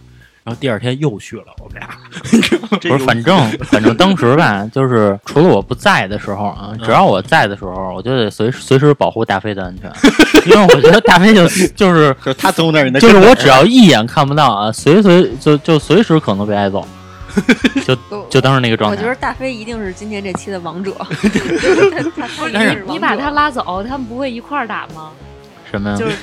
[0.48, 1.90] 然后第二天又去了，我们俩。
[2.80, 9.92] 不是，反正反正当时吧，就是除了我不在的时候啊，只要我在的时候，我就得随时随时保护大飞的安全，
[10.50, 16.82] 因为我觉得大飞就 就是就是他走那儿，就是我只要一眼看不到啊，随随就就随时可能被挨揍，
[17.84, 17.94] 就
[18.30, 19.14] 就当时那个状态我觉得。
[19.16, 25.10] 大飞一定是今天这期的王者，他他他一定是王者你把他拉走，他们不会一块儿打吗？
[25.70, 25.96] 什么呀？
[25.96, 26.16] 就是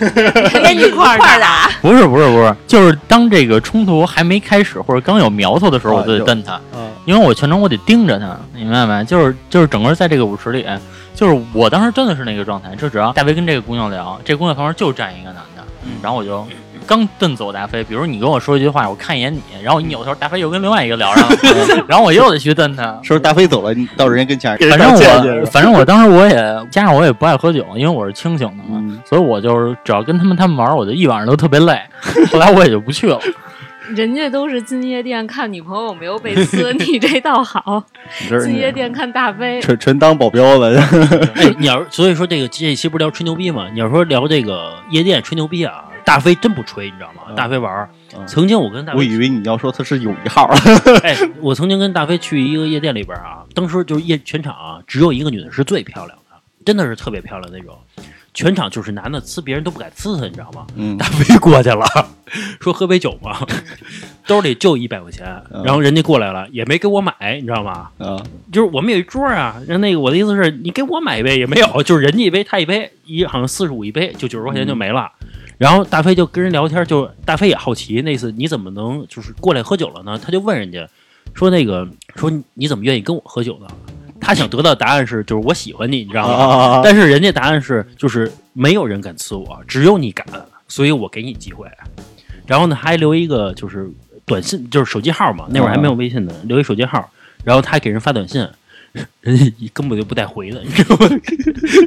[0.60, 6.90] 跟你一块儿打，不是不是不是，就是当这个冲突还没开始或者刚有苗头的时候，啊我就得就蹬他，啊。
[7.06, 9.04] 因为我全程我得盯着他，明白没？
[9.06, 10.66] 就是就是整个在这个舞池里，
[11.14, 15.64] 就是我当时真的是那个状态，就只要大飞跟这个姑娘聊，这姑娘旁边就站一个男的，
[16.02, 16.46] 然后我就
[16.86, 22.84] 刚瞪走大飞，比如你跟我说一句话，我看一眼你，然后我一扭头，大飞又跟另外一个聊上了， 然后我又得去瞪他。
[23.02, 24.91] 是不是大飞走了，你到人家跟前，反正
[25.41, 26.36] 我，反正我当时我也
[26.69, 31.80] 加上我也不爱喝酒，因为我是清醒的嘛，嗯所以我就是只要跟他们他们玩，我就一晚上都特别累。
[32.32, 33.19] 后来我也就不去了。
[33.95, 39.62] 人家都是进夜店看女朋友有没有被撕，你这倒好， 是进夜店看大飞。
[39.62, 40.76] 纯纯当保镖了，
[41.36, 43.67] 哎，你要是所以说这个这一期不是聊吹牛逼吗？
[43.71, 47.24] 你要说聊这个夜店吹牛逼啊，大飞真不吹，你知道吗？
[47.30, 47.89] 嗯大飞玩
[48.28, 50.50] 曾经我跟大飞，我以为你要说他是有一号，
[51.04, 57.78] 哎，我曾经跟大飞去一个夜店里边啊，当时就是夜全场啊，只有一个女的是最漂亮的，真的是特别漂亮那种。
[58.34, 60.68] 全场就是男的呲别人都不敢呲他，你知道吗？
[60.76, 61.86] 嗯大飞过去了，
[62.60, 63.38] 说喝杯酒嘛，
[64.28, 67.89] 兜里就一百块钱，嗯然后人家过来了，也没给我买，你知道吗？
[67.98, 68.20] 啊，
[68.52, 75.10] 就是我们有一桌啊，人那个我的意思是你给我买一杯也没有，就是人家一杯他一杯，一好像四十五一杯，就九十块钱就没了。
[75.58, 80.20] 然后大飞就跟人聊天，就大飞也好奇，那次你怎么能就是过来喝酒了呢？
[80.22, 80.88] 他就问人家
[81.34, 83.68] 说那个说你怎么愿意跟我喝酒呢？
[84.20, 86.34] 他想得到答案是就是我喜欢你，你知道吗？
[86.34, 90.26] 啊但是人家答案是就是没有人敢呲我，只有你敢，
[90.68, 91.68] 所以我给你机会。
[92.48, 93.89] 然后呢，还留一个就是
[94.26, 97.10] 短信，就是手机号嘛，那会儿还没有微信呢，留一手机号，
[97.44, 98.48] 然后他还给人发短信，
[99.22, 101.10] 人家根本就不带回的，你知道吗？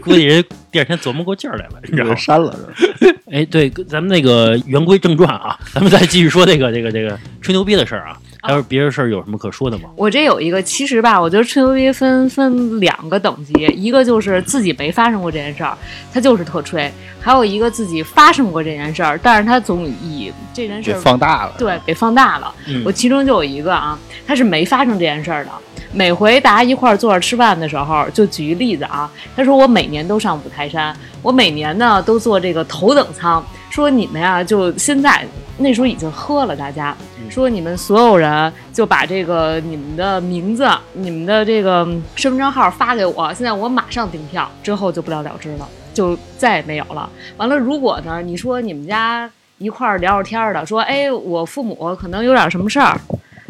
[0.03, 2.15] 估计人第二天琢磨过劲儿来了，你知道吗？
[2.15, 3.19] 删了是吧？
[3.31, 8.19] 哎，对，咱们那个言归正传啊，咱们再继续说这个这个这个吹牛逼的事儿啊。
[8.41, 9.91] 还有别的事儿有什么可说的吗？
[9.97, 15.77] 我这有一个，其实吧，我觉得吹牛逼分分两个等级，一个就是自己没发生过这件事儿，
[16.13, 16.89] 他就是特吹；
[17.21, 22.55] 还有一个自己发生过这件事儿，但是他总以这件事儿放大了，对给放大了。
[22.69, 25.51] 嗯我其中就有一个啊，他是没发生这件事儿的。
[25.93, 33.45] 每回大家一块儿坐着吃饭的时候，就举一例子啊，他说我每年都上五台山，我每年呢都坐这个头等舱。
[33.71, 35.25] 说你们呀，就现在
[35.59, 36.97] 那时候已经喝了，大家
[37.31, 41.85] 说你们所有人就把这个你们的名字、你们的这个
[42.17, 47.09] 身份证号发给我，现在我马上订票，之后就不了了之了，就再也没有了。
[47.37, 52.99] 完了，如果呢，你说你们家一块儿聊着天儿的，说哎，我父母可能有点什么事儿。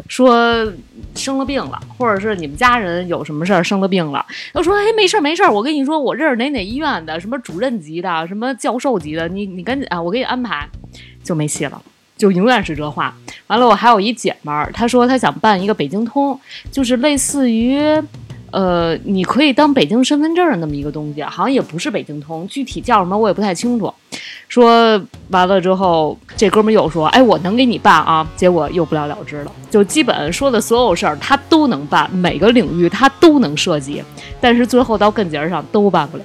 [0.09, 0.67] 说
[1.15, 10.67] 生了病了，或者是你们家人有什么事儿生了病了，要说哎没事儿没事儿，我跟你说我认识哪哪医院的什么主任级的，什么教授级的，你你赶紧啊，我给你安排，
[11.23, 11.81] 就没戏了。
[12.17, 13.15] 就永远是这话。
[13.47, 16.37] 完了，我还有一姐们儿，她说她想办一个北京通，
[16.69, 17.79] 就是类似于，
[18.51, 23.93] 呃，你可以当北京身份证的那么一个东西，好像也不是北京通，具体叫什么我也不太清楚。
[24.47, 29.51] 说完了之后，这哥们又说：“哎，我能给你办啊。”结果又不了了之了。
[29.69, 34.03] 就基本说的所有事儿他都能办，每个领域他都能涉及，
[34.41, 36.23] 但是最后到根节儿上都办不了。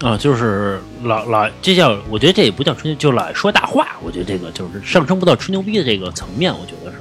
[0.00, 3.86] 啊，就是老老，这叫我觉得这也不叫吹牛，就老说大话。
[4.02, 6.98] 我觉得这个就是上升不到吹牛逼的这个层面，我觉得是。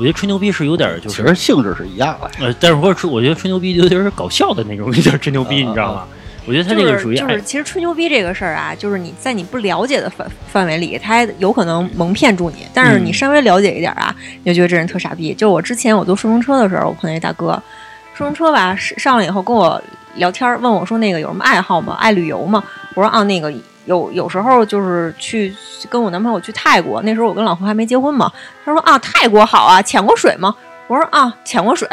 [0.00, 2.30] 我觉得吹牛逼是有点儿就是其实性质是一样的。
[2.40, 6.06] 呃，但是我吹，我觉得吹牛逼就有点儿搞笑的那种，有点儿吹牛逼，你知道吗？
[6.46, 12.66] 我觉得他这个属于哎就是，其实吹牛逼这个事儿啊，就是你在你不了解的范范围里，他有可能蒙骗住你。
[12.72, 15.34] 但是你嗯稍微了解一点啊，你就觉得这人特傻逼。
[15.34, 17.62] 就我之前我坐顺风车的时候，我碰见一大哥，
[18.14, 19.80] 顺风车吧上上来以后跟我
[20.14, 21.94] 聊天，问我说那个有什么爱好吗？
[22.00, 22.64] 爱旅游吗？
[22.94, 23.52] 我说啊，那个
[23.90, 25.52] 有有时候就是去
[25.88, 28.30] 跟我男朋友去泰国，那时候我跟老何还没结婚嘛。
[28.64, 30.54] 他说啊，泰国好啊，潜过水吗？
[30.86, 31.88] 我说啊，潜过水。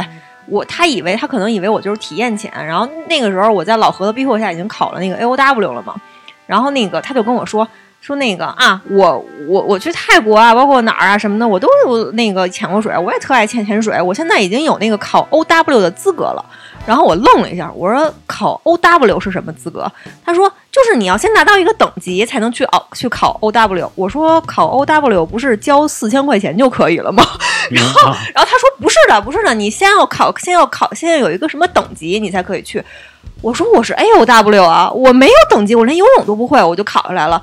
[0.46, 5.96] 我他以为他可能以为我就是体验潜，然后那个时候我在老何的逼迫下已经考了那个 A O W 了嘛，
[6.46, 7.68] 然后那个他就跟我说
[8.08, 16.46] 说那个啊，我我我去泰国啊，包括哪儿啊什么的，我都有那个潜过水，我也特爱潜潜水，我现在已经有那个考 O W 的资格了。
[16.86, 19.91] 然后我愣了一下，我说考 O W 是什么资格？
[20.26, 23.91] 他说就是你要先达到一个等级才能去哦去考 O W。
[23.96, 27.26] 我说考 O W 不是交四千块钱就可以了吗？
[27.70, 32.82] 然后然后他说不是的，不是的，你先要考，先要考，先要有一个什么等级，你才可以去。
[33.41, 37.41] 我说我是 A O W 啊，我没有等级，我连游泳都不会，我就考下来了。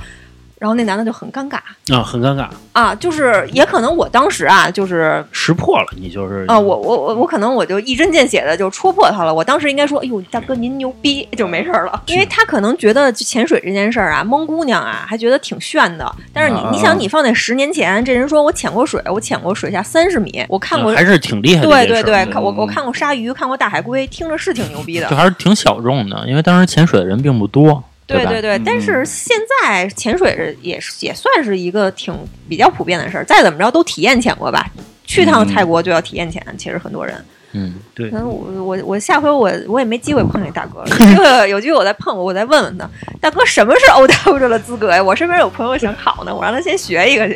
[0.58, 1.56] 然后那男的就很尴尬
[1.92, 9.34] 啊，很尴尬，啊，就是也可能我当时啊，就是识破了你就是啊，我我我我可能我就一针见血的就戳破他了。
[9.34, 12.02] 我当时应该说，哎呦，大哥您牛逼，就没事儿了。
[12.06, 16.10] 因为他可能觉得潜水这件事儿啊，蒙姑娘啊，还觉得挺炫的。
[16.32, 22.02] 但是你啊你想，你放在十年前，这人说我潜过水，我潜过水下三十米，我看过嗯还是挺厉害的对对。
[22.02, 25.16] 对，看我我看过鲨鱼，看过大海龟，听着是挺牛逼的就。
[25.16, 27.82] 还是挺小众的，因为当时潜水的人并不多，吧？
[28.06, 32.14] 对对对，但是现在潜水也是也算是一个挺
[32.48, 34.70] 比较普遍的事儿，再怎么着都体验潜过吧。
[35.06, 37.24] 去趟泰国就要体验潜，其实很多人。
[37.52, 42.88] 嗯，对可能我我我下回我我也没机会碰见大哥了， 有机会有机会我再碰我，我再问问他，
[43.20, 45.00] 大哥什么是 O W 的资格呀？
[45.00, 47.34] 我身边有朋友想考呢，我让他先学一个去。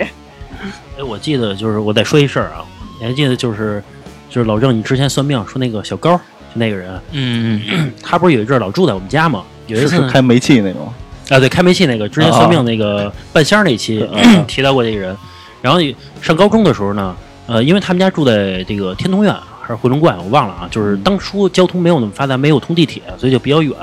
[0.99, 2.65] 哎，我记得就是我再说一事儿啊，
[3.01, 3.81] 你还记得就是
[4.29, 6.23] 就是老郑，你之前算命说那个小高，就
[6.55, 9.45] 那个人，嗯嗯，他不是有一阵儿老住在我们家吗？
[9.69, 10.93] 有一次开煤气那种，
[11.29, 14.11] 啊，对，开煤气那个，之前算命那个半仙儿那期、啊
[14.49, 15.17] 提到过这个人。
[15.61, 15.79] 然后
[16.21, 20.69] 上高中的时候呢，呃，因为他们家住在这个天通苑还是回龙观，我忘了啊。
[20.71, 23.75] 就是当初交通没有那么发达，没有通地铁，所以就比较远。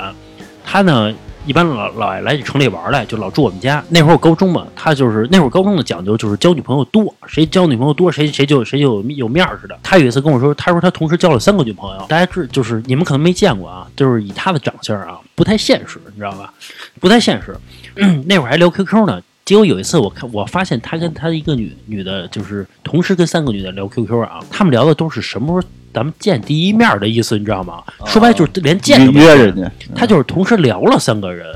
[0.66, 1.14] 他呢
[1.46, 3.84] 一般老老爱来城里玩来，就老住我们家。
[3.90, 9.78] 那会儿我高中嘛，他就是那会儿高中的讲究就是交女朋友多，谁交女朋友多，谁谁就谁就有有面儿似的。
[9.84, 16.54] 他有一次跟我说，他说他同时交了三个女朋友，大家知就是你们可能没见过啊，就是以他的长相啊，不太现实，你知道吧？
[17.00, 17.56] 不太现实。
[18.26, 19.22] 那会儿还聊 QQ 呢。
[19.46, 27.82] 结果有一次，我看我发现他跟他一个女女的，就是同时跟三个女的聊 QQ 啊，他们聊的都是什么时候咱们见第一面的意思，你知道吗？
[28.06, 31.48] 说白了就是连见都没见约人家，他就是同时聊了三个人，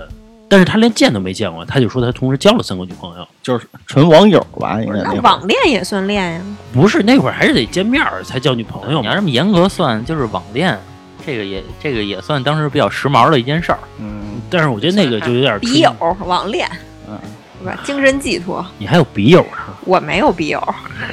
[0.48, 3.28] 但是他连见都没见过，他就说他同时交了三个女朋友。
[3.44, 6.42] 就是纯网友吧，应该那网恋也算恋呀？
[6.72, 9.14] 不是那会儿还是得见面儿才交女朋友你要。
[9.14, 10.80] 这么严格算，就是网恋，
[11.26, 13.80] 这个也这个也算当时比较时髦的一件事儿。
[14.00, 15.94] 嗯但是我觉得那个就有点 笔友、
[16.26, 16.68] 网恋
[17.08, 17.20] 嗯，
[17.60, 17.78] 是吧？
[17.84, 18.66] 精神寄托。
[18.78, 20.60] 你还有笔友呢，我没有笔友，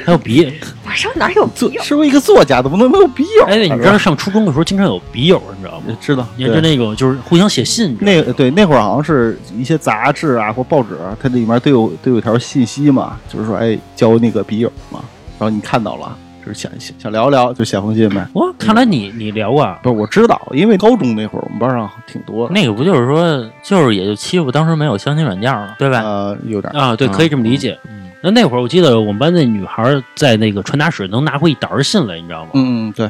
[0.05, 0.55] 还有笔。
[0.97, 1.83] 我上哪有作笔友？
[1.83, 3.45] 身为一个作家，怎么能没有笔友？
[3.45, 5.95] 哎，你知道上初中的时候经常有笔友，你知道吗？
[6.01, 15.01] 知道，你看就对那种就是互相写信，那个对那会儿好像是一些杂志啊或报纸啊，它里面都有都有一条信息嘛，就是说哎交那个笔友嘛，
[15.39, 18.27] 然后你看到了，就是想想想聊聊就写封信呗。
[18.33, 26.01] 哦，看来你你聊啊，不是我知道，因为高中那会儿我们班上挺多，那个不就是说，就是也就欺负当时没有相亲软件嘛，对吧？
[26.01, 27.79] 呃有点啊，对，可以这么理解。
[27.85, 27.96] 嗯，
[28.27, 32.51] 那那会儿我记得我们班那女孩儿在那个传达室能拿回一沓儿信来，你知道吗？
[32.55, 33.09] 嗯嗯对，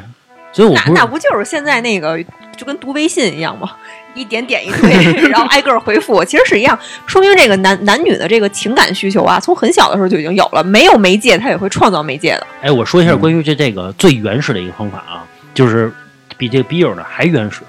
[0.52, 2.22] 所以我不是那不就是现在那个
[2.54, 3.72] 就跟读微信一样吗？
[4.14, 4.90] 一点点一堆，
[5.30, 10.62] 然后挨个回复，其实是一样，说明这个男男女的这个情感需求啊，从很小的时候就已经有了。
[10.62, 12.46] 没有媒介，他也会创造媒介的。
[12.60, 15.24] 哎，我说一下关于这这个最原始的一个方法啊，
[15.54, 15.90] 就是
[16.36, 17.62] 比这个笔友呢还原始。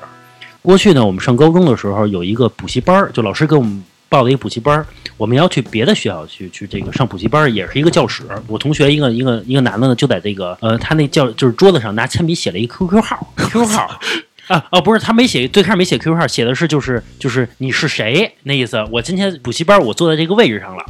[0.62, 4.86] 过去呢，我们上高中的时候有一个补习班，就老师给我们报了一个补习班儿，
[5.18, 8.24] 我们要去别的学校去去这个上补习班儿，也是一个教室。
[8.48, 14.00] 我同学一个一个一个男的呢，就在这个呃他那教就是桌子上拿铅笔写了一 QQ 号，QQ 号。
[14.48, 18.82] 啊哦，不是，他没写，最开始没写 QQ 号，写的是就是就是你是谁那意思。
[18.90, 20.86] 我今天补习班，我坐在这个位置上了。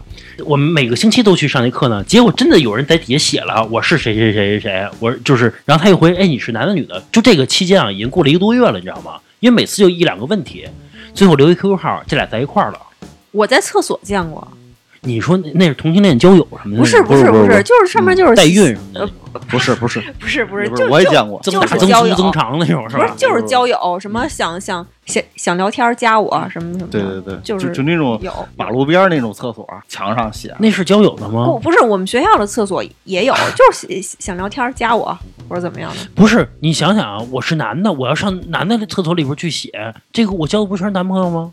[0.45, 7.03] 我们每个星期都去上那课呢，结果真的有人在底下写了我是谁谁谁谁谁，我就是，然后他又回，哎，你是男的女的？
[7.12, 9.13] 就这个期间啊，已经过了一个多月了，你知道吗？
[9.39, 10.67] 因为每次就一两个问题，
[11.15, 12.80] 最后留一 QQ 号，这俩在一块儿了。
[13.38, 14.45] 我在厕所见过，
[15.02, 16.82] 你说那那是同性恋交友什么的？
[16.82, 19.02] 不是不是不是就是上面就是代孕什么的
[19.34, 23.06] 呃，不是不是 不是不是，就是我也见过，增大就是交友增粗增长那种是吧？
[23.06, 28.34] 不是就是交友，什么想想想想聊天加我什么什么的，对对对，就是就那种有。
[28.56, 31.60] 马路边那种厕所，墙上写那是交友的吗不？
[31.60, 35.15] 不是我们学校的厕所也有，就是想想聊天加我
[35.47, 35.97] 或者怎么样的。
[36.15, 39.71] 不是，你想想啊，我是男的，我要上男的的厕所里边去写，
[40.12, 41.52] 这个我交的不全是男朋友吗？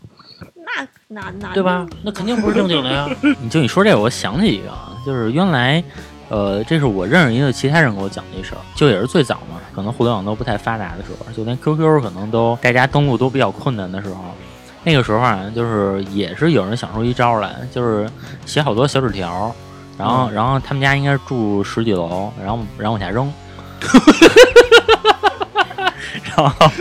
[1.07, 1.85] 那那那对吧？
[2.03, 3.07] 那肯定不是正经的呀。
[3.39, 5.83] 你就你说这个，我想起一个啊，就是原来，
[6.29, 14.15] 呃，这是我认识一个其他人给我讲的一事儿，就也是最早嘛，可能互联网都不太发达的时候，就连 QQ 可能都大家登录都比较困难的时候，
[14.83, 18.09] 那个时候啊，就是也是有人想出一招来，就是
[18.45, 19.53] 写好多小纸条，
[19.97, 23.31] 然后、然后他们家应该是住十几楼，然后然后往下扔。
[26.37, 26.71] 然后，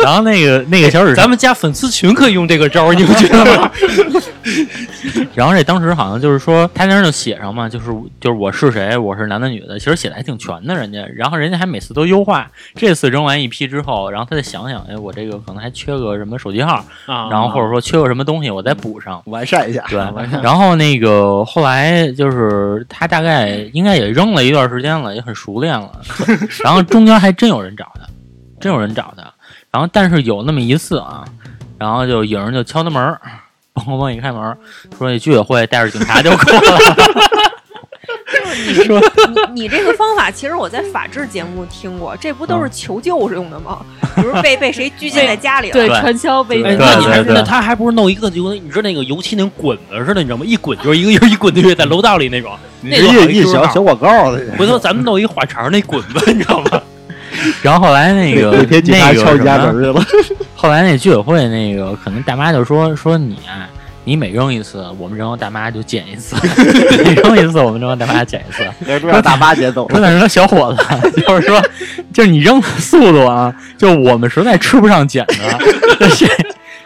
[0.00, 3.70] 然后那个那个小纸条咱们加粉丝群可以用这个招儿，你不觉得吗？
[5.34, 7.86] 然后这当时好像就是说，他那儿就写上嘛，就是
[8.20, 11.04] 就是我是谁，我是男的女的，其实写的还挺全的，人家。
[11.14, 19.20] 然后人家还每次都优化，这次扔完一批之后，然后他再想想，哎，我这个可能还缺个什么手机号，啊，然后或者说缺个什么东西，我再补上。
[19.26, 19.98] 完善一下，对，
[20.42, 25.90] 然后那个后来就是他大概应该也扔了一段时间了，也很熟练了。
[26.62, 28.06] 然后中间还真有人找他，
[28.64, 29.22] 真有人找他。
[29.70, 31.22] 然后但是有那么一次啊，
[31.78, 33.20] 然后就有人就敲他门儿，
[33.74, 34.56] 咣咣咣一开门儿，
[34.96, 36.96] 说那居委会带着警察就过来了。
[38.66, 38.98] 你说
[39.52, 43.84] 你你这个方法，其实我在法制节目听过，这不都是求救用的吗？
[44.16, 50.44] 比如被被谁拘禁在家里了，对，传销被那你还那他还不如弄一个就你知道那个油漆那种滚子似的，你知道吗？
[50.46, 56.80] 一滚就是一个人一滚就在楼道里那种，那种好一一小一小小广告的，回头咱们弄一花肠那滚子，你知道吗？
[57.62, 60.06] 然后后来那个那天警察那个敲你家什么门去了，
[60.54, 63.68] 后来那居委会那个可能大妈就说说你啊，
[64.04, 66.36] 你每扔一次，我们扔完大妈就捡一次；
[67.04, 69.00] 每扔一次，我们扔完大妈捡一次。
[69.00, 69.94] 都让大妈捡走了。
[69.94, 70.84] 说但是说小伙子，
[71.26, 71.62] 就是说，
[72.12, 75.58] 就是你扔的速度啊，就我们实在吃不上捡的，
[76.18, 76.26] 这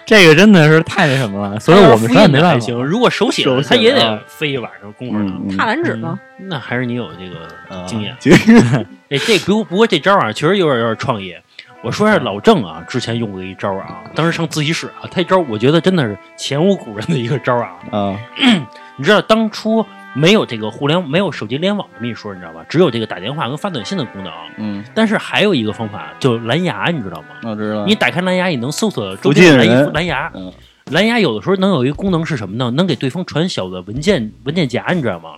[0.08, 2.58] 这个真的是太那什么了，所以我们实在没办法。
[2.58, 5.30] 行，如果手写的，他也得啊飞一晚上功夫呢。
[5.46, 6.18] 嗯，踏蓝纸吗？
[6.38, 8.16] 那还是你有这个经验。
[8.18, 11.36] 经验， 哎，这不不过这招啊，确实有点有点创意。
[11.82, 17.76] 我说一下老郑啊，之前用过一招啊，当时上自习室啊，他一招我觉得真的是前无古人的一个招啊。
[17.90, 18.16] 啊，
[18.96, 22.64] 你知道当初没有这个互联没有手机联网这么一说，你知道吧？
[22.68, 24.32] 只有这个打电话跟发短信的功能。
[24.56, 27.28] 嗯，但是还有一个方法，就蓝牙，你知道吗？
[27.44, 27.84] 我知道。
[27.86, 30.30] 你打开蓝牙，你能搜索周附边的蓝近人蓝牙。
[30.34, 30.52] 嗯
[30.90, 32.70] 蓝牙有的时候能有一个功能是什么呢？
[32.70, 35.34] 能给对方传小的文件文件夹，你知道吗？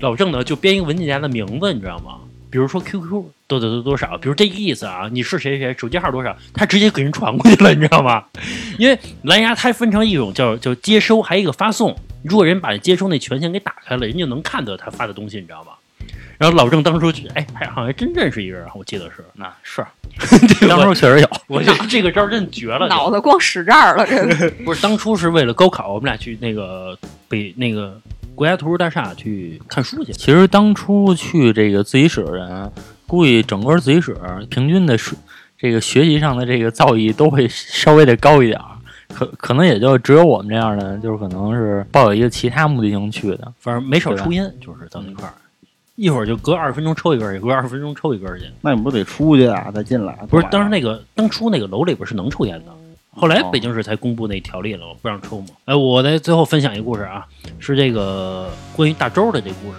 [0.00, 2.16] 老郑呢就编一个文件夹的名字，你知道吗？
[2.50, 3.08] 比如说 QQ
[3.46, 8.24] 多多多多少，比如这个意思啊，你是谁谁，手机号多少，他直接给人传过去了，你知道吗？
[8.76, 11.96] 因为蓝牙它分成一种叫叫接收，还有一个发送。
[12.24, 15.72] 如果人把接收那权限给打开了，人就能看到他发的东西，你知道吗？
[16.36, 19.84] 然后老郑当初就哎，还好像真认识一个人，我记得是，那是。
[20.58, 26.98] 对 当初确实有， 我觉得 这个招真绝了，脑子光使这儿了，这个不是当初是为了高考，我们俩去那个
[27.28, 28.00] 北那个
[28.34, 30.12] 国家图书大厦去看书去。
[30.12, 32.72] 其实当初去这个自习室的人，
[33.06, 34.16] 估计整个自习室
[34.50, 35.14] 平均的是
[35.56, 38.73] 这个学习上的这个造诣都会稍微的高一点儿，
[39.08, 43.52] 可可能也就只有我们这样的，就是可能是抱有一个其他目的性去的。
[43.58, 45.34] 反正没少抽烟，就是到那块儿，
[45.96, 48.46] 一会儿就隔二十分钟抽一根儿去，隔二十分钟抽一根儿去。
[48.60, 50.14] 那你不得出去啊，再进来？
[50.28, 52.72] 不是，当时那个当初那个楼里边是能抽烟的，
[53.16, 55.48] 后来北京市才公布那条例了，不让抽嘛。
[55.66, 57.26] 哎，我在最后分享一个故事啊，
[57.58, 59.78] 是这个关于大周的这故事。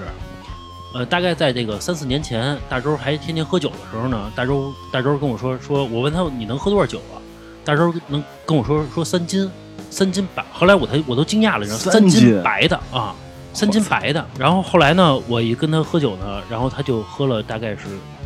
[0.94, 7.20] 呃，大概在这个三四年前，大周还天天喝酒的时候呢，大周大周跟我说说，我问他你能喝多少酒啊？
[7.66, 9.49] 大周能跟我说说三斤，
[9.89, 10.45] 三斤白。
[10.53, 13.13] 后来我才我都惊讶了，然后三斤斤白的啊，
[13.53, 14.24] 三斤白的。
[14.38, 17.80] 然后后来呢，我一跟他喝酒呢，然后他就喝了大概是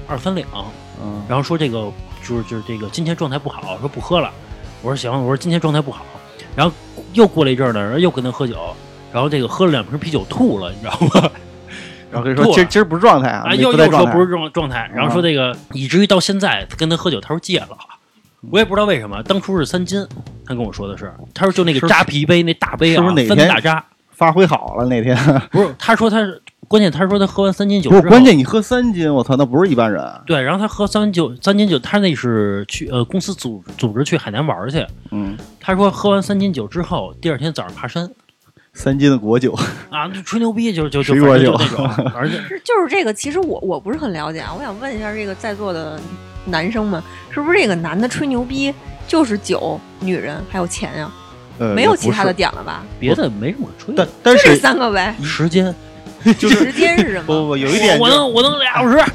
[0.08, 0.48] 二三两，
[1.02, 4.30] 嗯，然后说这个就是就是这个今天状态不好，说不喝了。
[4.82, 6.06] 我说行，我说今天状态不好。
[6.56, 6.76] 然后
[7.14, 8.58] 又过了一阵儿呢，然后又跟他喝酒，
[9.14, 11.30] 然后这个喝了两瓶啤酒吐了，你知道吗？
[12.12, 17.78] 然后跟你说今儿今儿不是状态啊，又又说不是状状态，然后说这个以至于到现在跟他喝酒，他说戒了。
[18.52, 20.06] 我也不知道为什么，当初是三斤，
[20.46, 25.16] 他跟我说的是，他说就那个扎啤杯那大杯啊，是不是哪天三大扎，发挥好了那天，
[25.52, 30.02] 不是，他说他是关键，他说他喝完三斤酒不之后，是关键，你喝三斤，我操，那不是一般人。
[30.26, 38.10] 对，然后他喝三斤酒，三斤酒，他那是去呃公司组组织去海南玩去，嗯，他说喝完三斤酒之后，第二天早上爬山
[38.74, 39.54] 三斤的果酒，
[39.90, 43.14] 啊，就吹牛逼，就就就果 反正就酒那种，而且是就是这个。
[43.14, 46.00] 其实我我不是很了解啊，我想问一下这个在座的
[46.50, 48.74] 男生们，是不是这个男的吹牛逼
[49.08, 51.12] 就是酒、女人还有钱呀、
[51.58, 52.84] 呃，没有其他的点了吧？
[53.00, 55.16] 别的没什么可吹，的但，但就这是三个呗。
[55.24, 55.74] 时间
[56.38, 57.24] 就时间是什么？
[57.26, 58.98] 不不不，有一点就我能我能俩小时，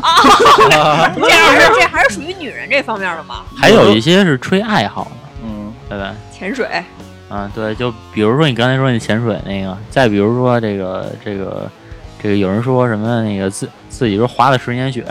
[1.21, 3.43] 这还是这还是属于女人这方面的吗？
[3.55, 5.11] 还有一些是吹爱好的，
[5.45, 6.15] 嗯，对吧？
[6.33, 6.67] 潜水，
[7.29, 11.71] 啊，对，就比如说你刚才说你潜水那个，再比如说这个这个
[12.23, 15.05] 这个有人说什么那个自自己说滑了十年雪，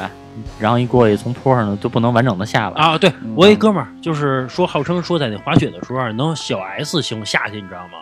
[0.60, 8.00] 然后一过去从坡上呢就不能完整的下来，啊，对嗯我一哥们儿，就是说号称说在那滑雪的时候啊能小 S 型下去，你知道吗？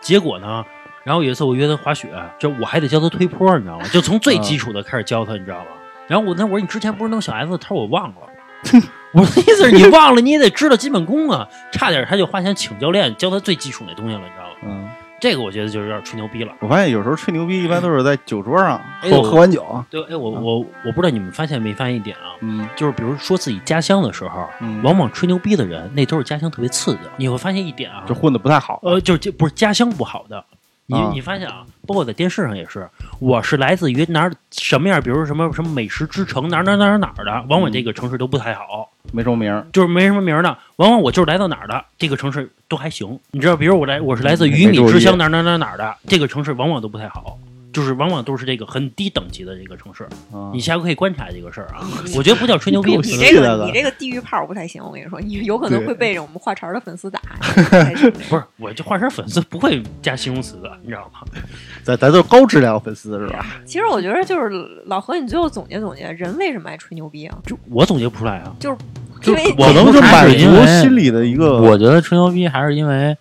[0.00, 0.64] 结果呢，
[1.02, 2.08] 然后有一次我约他滑雪，
[2.38, 3.86] 就我还得教他推坡，你知道吗？
[3.92, 5.70] 就从最基础的开始教他，你知道吗？
[6.06, 8.14] 然后我那我说你之前不是弄小 S，他说我忘了。
[9.12, 11.46] 我的意思是你忘了，你也得知道基本功啊！
[11.70, 14.56] 差点他就花钱请教练教他最基础那东西了，你知道吗？
[14.62, 14.88] 嗯，
[15.24, 16.52] 这个我觉得就是有点吹牛逼了。
[16.60, 27.10] 我发现有时候吹牛逼一般都是在酒桌上喝喝完酒，对，哎，我我我不知道你们发现没发现一点啊，嗯就是比如说自己家乡的时候，嗯，往往吹牛逼的人，那都是家乡特别次的。
[27.16, 28.80] 你会发现一点啊，就混的不太好。
[28.82, 30.44] 呃，就是这不是家乡不好的。
[30.84, 32.86] 你啊你发现啊，包括在电视上也是，
[33.18, 40.56] 我是来自于哪儿什么样，比如什么什么美食之城哪儿哪儿哪儿哪儿的，往往这个城市都不太好，没什么名儿，就是没什么名儿的。
[40.76, 43.18] 往往我就是来到哪儿的，这个城市都还行。
[43.30, 47.38] 你知道，比如我来我是来自鱼米之乡哪儿哪儿哪儿哪儿的，这个城市往往都不太好。
[47.74, 51.86] 就是往往都是这个很低等级的这个城市，啊你下回可以观察这个事儿啊。
[52.16, 57.20] 我觉得不叫吹牛逼，你这个你这个地域炮不太行，我跟你说，你有可能会被着我们画茬儿的粉丝打。
[58.30, 61.20] 不是我这画茬粉丝不会加形容词的，你知道吗？
[61.82, 63.44] 咱咱都是高质量粉丝是吧？
[63.66, 64.50] 其实我觉得就是
[64.86, 67.36] 老何，你最后总结总结，人为什么爱吹牛逼啊？
[67.44, 68.54] 就我总结不出来啊。
[69.26, 73.16] 因为我可能满足心里的一个，我觉得吹牛逼还是因为，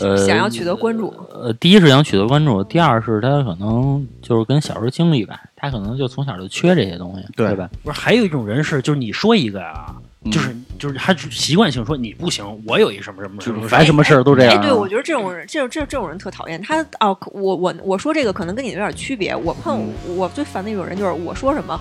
[0.00, 1.12] 呃，想要取得关注。
[1.32, 7.70] 呃，第一是想取得关注，第二是他可能就是跟小时候经历吧，他可能就从小就缺这些东西，对对吧？
[7.82, 14.60] 不是，还有一种人是，就是你说一个啊，嗯就是就是他习惯性说你不行，我有一什么什么什么什么，凡什么事儿都这样。
[14.62, 16.60] 对，我觉得这种人，这种这这种人特讨厌。
[16.62, 19.34] 他哦，我我我说这个可能跟你有点区别。
[19.36, 21.80] 我碰嗯我最烦的一种人就是我说什么，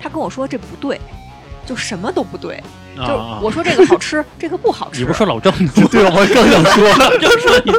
[0.00, 1.00] 他跟我说这不对，
[1.66, 2.62] 就什么都不对。
[3.06, 5.00] 就我说这个好吃，这个不好吃。
[5.00, 5.70] 你不是说老郑吗？
[5.90, 6.88] 对，我正想说，
[7.18, 7.72] 就说你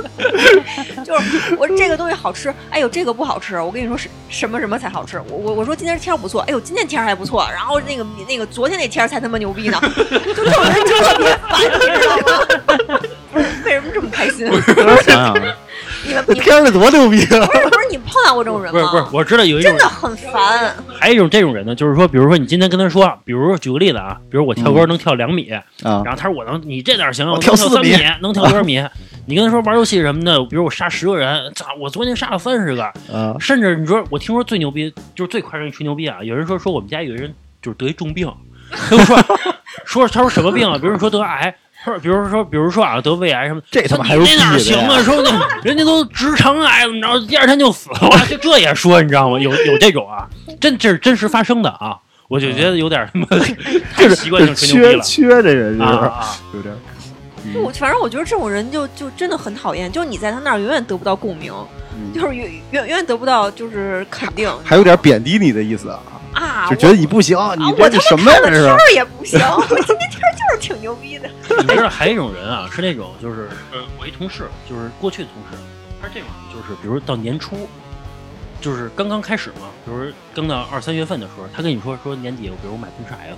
[1.03, 5.21] 就是我这个东西好吃，哎呦这个不好吃，我跟你说是什么什么才好吃。
[5.29, 9.79] 我我我说今天天儿不错，哎呦今天天儿还不错，然后那个那个昨天那天儿才他妈牛逼呢，
[10.35, 12.99] 就这种人特别烦，你知道吗？
[13.31, 14.47] 不 是为什么这么开心？
[15.03, 15.35] 想想，
[16.09, 17.45] 你们你这片儿多牛逼啊！
[17.45, 18.79] 不是不是你碰到过这种人吗？
[18.91, 20.75] 不是不是，我知道有一种真的很烦。
[20.99, 28.83] 还有一种这种人呢，就是说，比如说你今天跟他说，比如说举个例子啊，比如我跳高能跳两米，啊然后他说我能，你这点儿行，我能跳四米三米，能跳多少米？
[29.27, 32.83] 你跟他说玩游戏什么的，比如我杀十个人，操，我昨天杀了三十个，
[33.13, 36.17] 啊，甚至你说我听说最牛逼，就是最夸张一吹牛逼啊！
[36.23, 37.31] 有人说说我们家有人
[37.61, 38.27] 就是得一重病，
[38.73, 38.97] 说
[39.85, 40.79] 说他说什么病啊？
[40.81, 45.01] 比如说得癌，他说比如说比如说啊得胃癌什么，这他妈还有那哪比的呀行啊？
[45.01, 49.39] 说那人家都直肠癌怎么着，第二天就死了，就 这也说你知道吗？
[49.39, 50.27] 有有这种啊，
[50.59, 51.97] 真这是真实发生的啊！
[52.27, 53.25] 我就觉得有点他妈
[53.95, 56.37] 太习惯性吹牛逼了 缺缺这人是啊啊啊！
[56.53, 56.75] 有点
[57.53, 61.51] 就我反正我觉得这种人就就真的很讨厌，就是你在他那儿永远得不到共鸣，
[61.95, 65.99] 嗯就是永永永远得不到就是肯定还有点贬低你的意思啊，
[66.33, 68.39] 啊，就觉得你不行，你啊，这我他这什么呀？
[68.43, 71.29] 这是妈看的天儿也不行，我今天天儿就是挺牛逼的。
[71.61, 75.63] 你知道还有一种人啊，是那种就是呃，我一同事，就是过去的同事，
[76.01, 77.67] 他是这种，就是比如到年初，
[78.61, 83.35] 就是刚刚开始嘛，比如刚到二三月份的时候，他跟你说说年底，比如我买奔驰 S，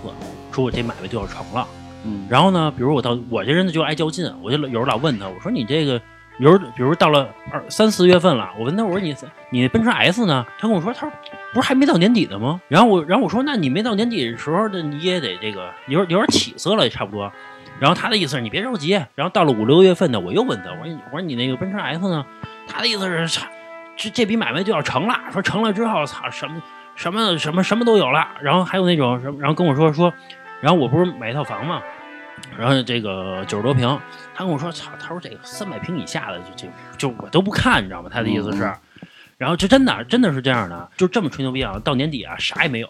[0.51, 1.67] 说我这买卖就要成了。
[2.03, 5.99] 嗯然后呢，比如我到我这人呢就爱较劲，我就有时候老问他，我说你这个，
[6.37, 9.15] 比如比如到了二三四月份了，我问他我说你
[9.51, 10.43] 你奔驰 S 呢？
[10.59, 11.11] 他跟我说他说
[11.53, 12.61] 不是还没到年底呢吗？
[12.67, 17.31] 然后我然后我说那你没到年底的时候，那你也得这个有有点起色了，也差不多。
[17.79, 22.25] 然后他的意思是你别着急，然后到了五六月份呢，我又问他，我说我说你那个奔驰 S 呢？
[22.67, 23.41] 他的意思是，
[23.97, 26.61] 这这笔买卖就要成了，说成了之后，操什么
[26.95, 30.13] 什么什么什么都有了，然后还有那种什么，然后跟我说说，
[30.61, 31.81] 然后我不是买一套房嘛，
[32.55, 33.99] 然后这个九十多平，
[34.35, 38.09] 他跟我说，操，他说这个三百平以下的就就就我都不看，你知道吗？
[38.13, 38.71] 他的意思是，
[39.41, 42.87] 然后这真的真的是这样的，就这么吹牛逼啊，到年底啊啥也没有，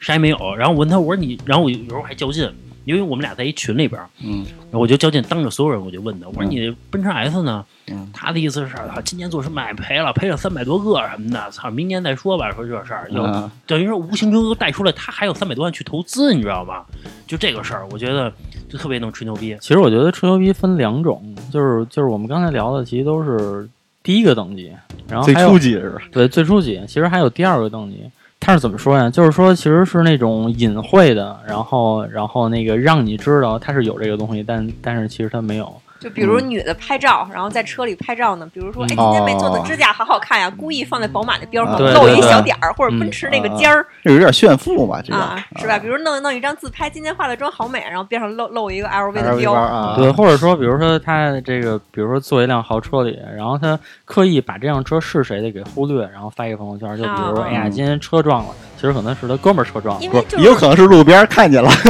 [0.00, 2.46] 啥也没有，然后我问他，我说你，然后我有时候还较劲，
[2.84, 7.64] 因为我们俩在一群里边儿，嗯我就较劲，当着所有人我就问他，我说嗯你奔驰 S 呢？
[7.86, 12.52] 嗯他的意思是，操，今年做什么买卖赔了，赔了三百多个什么的，操，明年再说吧。
[12.52, 16.84] 说这事儿，就啊等于说无形中又带出来他还有三百多万去投资，你知道吗？
[17.26, 18.30] 就这个事儿，我觉得
[18.68, 19.56] 就特别能吹牛逼。
[19.58, 23.66] 其实我觉得吹牛逼分两种，就是就是我们刚才聊的，其实都是
[24.04, 24.70] 第一个等级，
[25.08, 26.02] 然后最还有初级是吧？
[26.12, 28.08] 对最初级，其实还有第二个等级。
[28.38, 29.08] 它是怎么说呀？
[29.08, 35.74] 就是说，其实是那种隐晦的，然后然后那个让你知道它是有这个东西，但但是其实它没有。
[36.04, 36.44] 就比如嗯。
[36.50, 39.64] 女的拍照，然后在车里拍照呢，比如说，哎，嗯今天没做的哦。
[39.66, 43.84] 指甲好好看呀，故意放在宝马的标上啊露一小点儿，或者嗯奔驰那个尖儿。
[44.02, 45.78] 这有点炫富嘛，这个啊，是吧？
[45.78, 57.48] 比如弄弄一张自拍，今天化的妆好美，然后边上露露一个 LV 的标，啊，对，或者说，比如说他这个，比如说坐一辆豪车里，然后他刻意把这辆车是谁的给忽略，然后发一个朋友圈，就比如说，啊。
[57.48, 60.10] 哎呀，今天车撞了，其实可能是他哥们儿车撞了因。
[60.10, 61.70] 为就是也有可能是路边看见了，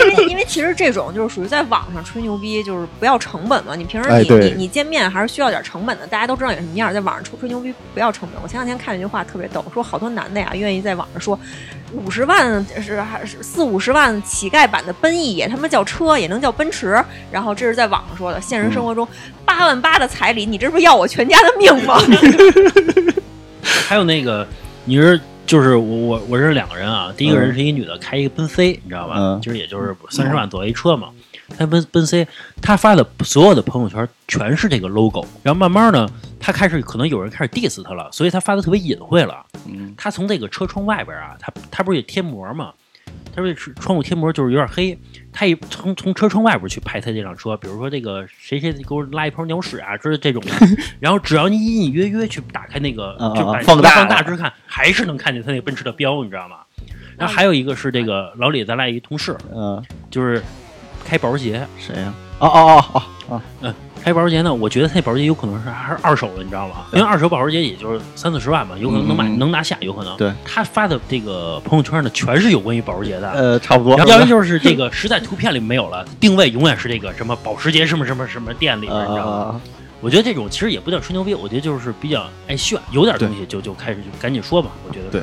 [0.00, 3.74] 因为因为其实这种就是属于在网上吹牛逼，就是不要成本嘛。
[3.76, 8.42] 你平时你、哎你你见面还是需要点成本的，大家都知道你什么样，在网上吹吹牛逼不要成本。
[8.42, 11.38] 我前两天看一句话特别逗，说好多男的呀愿意在网上说
[11.92, 17.02] 五十万是还是四五十万乞丐版的奔逸也他妈叫车，也能叫奔驰。
[17.30, 19.06] 然后这是在网上说的，现实生活中
[19.44, 22.00] 八万八的彩礼，你这不是要我全家的命吗？
[23.88, 24.46] 还有那个，
[24.84, 29.16] 你是就是我我我认识两个人啊，第一个人是一女的，开一个奔 C，你知道吧？
[29.18, 31.10] 嗯其实也就是三十万左右一车嘛。
[31.58, 32.26] 开奔奔 C，
[32.62, 36.08] 她发的所有的朋友圈全是这个 logo，然后慢慢呢，
[36.40, 39.44] 她开始可能有人开始 diss 她了，所以她发的特别隐晦了。
[39.66, 42.72] 嗯她从这个车窗外边啊，她她不是也贴膜嘛？
[43.34, 44.98] 她说这窗户贴膜就是有点黑，
[45.34, 50.52] 她一从从车窗外边去拍他这辆车，比如说这个谁谁给我拉一泡鸟屎啊，之类这种的。
[51.00, 56.58] 然后只要你隐隐约约去打开那个，啊就放大放大之看，还是能看见他那个奔驰的标，你知道吗？
[57.18, 60.40] 然后还有一个是这个老李咱俩一同事，嗯，就是
[61.04, 62.14] 开保时捷，谁呀？
[62.38, 63.74] 哦哦哦哦哦，
[64.04, 66.86] 开保时捷呢，我觉得他那保时捷有可能是还是二手的，你知道吧？
[66.92, 70.14] 因为二手保时捷也就是三四十万吧，有可能能买、能拿下，有可能。
[70.18, 73.30] 对，他发的这个朋友圈呢，全是有关于保时捷的。
[73.30, 73.96] 呃，差不多。
[73.96, 79.32] 要不就是这个实在图片里没有了，定位永远是这个什么保时捷什么什么什么店里边，你知道吗？
[79.32, 79.60] 啊，
[80.02, 84.68] 我觉得这种其实也不叫吹牛逼，我觉得就是比较爱炫，有点东西就就开始就赶紧说吧。
[84.86, 85.22] 我觉得对，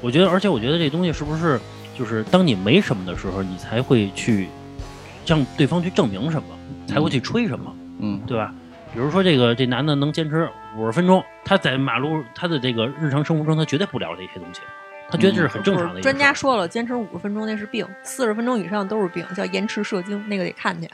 [0.00, 1.60] 我觉得而且我觉得这东西是不是
[1.98, 4.46] 就是当你没什么的时候，你才会去
[5.26, 6.48] 向对方去证明什么，
[6.86, 7.83] 才会去吹什么，嗯
[8.26, 8.52] 对吧？
[8.92, 14.60] 比如说这个这男的能坚持五十分钟，他在马路他的这个日常生活中他绝对不聊这些东西，
[15.10, 16.02] 他觉得这是很正常的一个。
[16.02, 20.86] 专家说了，坚持五十分钟那是病，四十分钟以上都是病，叫延迟射精，那个得看去。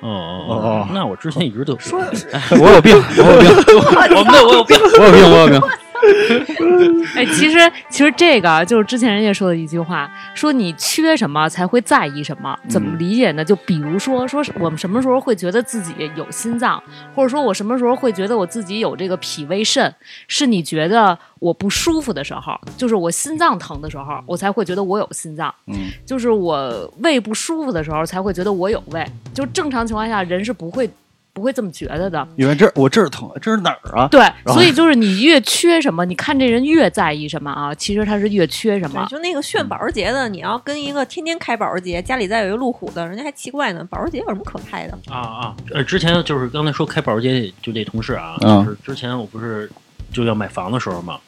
[0.00, 1.98] 哦哦哦哦，那我之前一直都有说
[2.60, 3.50] 我有病，我有病，
[4.16, 4.76] 我们那我有病。
[4.78, 5.60] 我有病，我有病。
[7.16, 13.44] 哎，其实其实这个就是之前人家说的一句话，说你缺什么才会在意什么，怎么嗯理解呢？
[13.44, 16.82] 就比如说，说我们什么时候会觉得自己有心脏，
[17.14, 19.92] 或者说我什么时候会觉得我自己有这个脾胃肾，
[20.28, 25.52] 是你觉得我不舒服的时候，就是我心脏疼的时候，我才会觉得我有心脏。
[25.66, 25.74] 嗯
[26.04, 29.04] 就是我胃不舒服的时候才会觉得我有胃。
[29.34, 30.88] 就正常情况下，人是不会
[31.36, 32.26] 不会这么觉得的。
[32.36, 34.08] 因为这我这儿疼，这是哪儿啊？
[34.08, 39.06] 对，所以就是你越缺什么，你看这人越在意什么啊，其实他是越缺什对，么。
[39.10, 44.98] 就那个炫保时捷的，你要跟一个天天开保时捷，家里再有一个路虎的，人家还奇怪呢，保时捷有什么可开的？
[45.12, 49.70] 啊啊，呃，之前就是刚才说开保时捷就这同事啊，嗯就是之前我不是
[50.10, 51.18] 就要买房的时候嘛，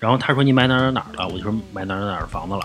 [0.00, 2.62] 然后他说你买哪儿哪儿哪儿了，我就说买哪儿哪儿哪的房子了，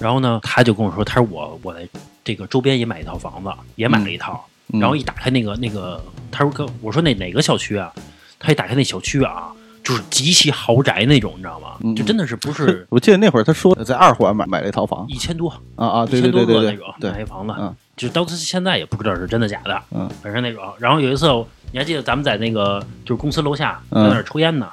[0.00, 1.86] 然后呢，他就跟我说，他说我我在
[2.24, 6.02] 这个周边也买一套房子，也买了一套，嗯然后一打开那个那个，
[6.32, 7.92] 他说跟我说那哪个小区啊，
[8.40, 9.52] 他一打开那小区啊，
[9.84, 11.76] 就是极其豪宅那种，你知道吗？
[11.84, 20.64] 嗯就真的是不是 我记得那会儿他说在二环买买了一套房一千多，啊啊，对一千对对对对多个那种对买一房子，嗯就到现在也不知道是真的假的，嗯，反正那种。
[20.78, 21.26] 然后有一次，
[21.72, 24.66] 你还记得咱们在那个就是公司楼下在嗯那儿抽烟呢，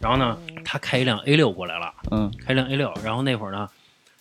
[0.00, 3.68] 然后呢，他开一辆 A 六过来了，嗯开一辆 A 六，然后那会儿呢，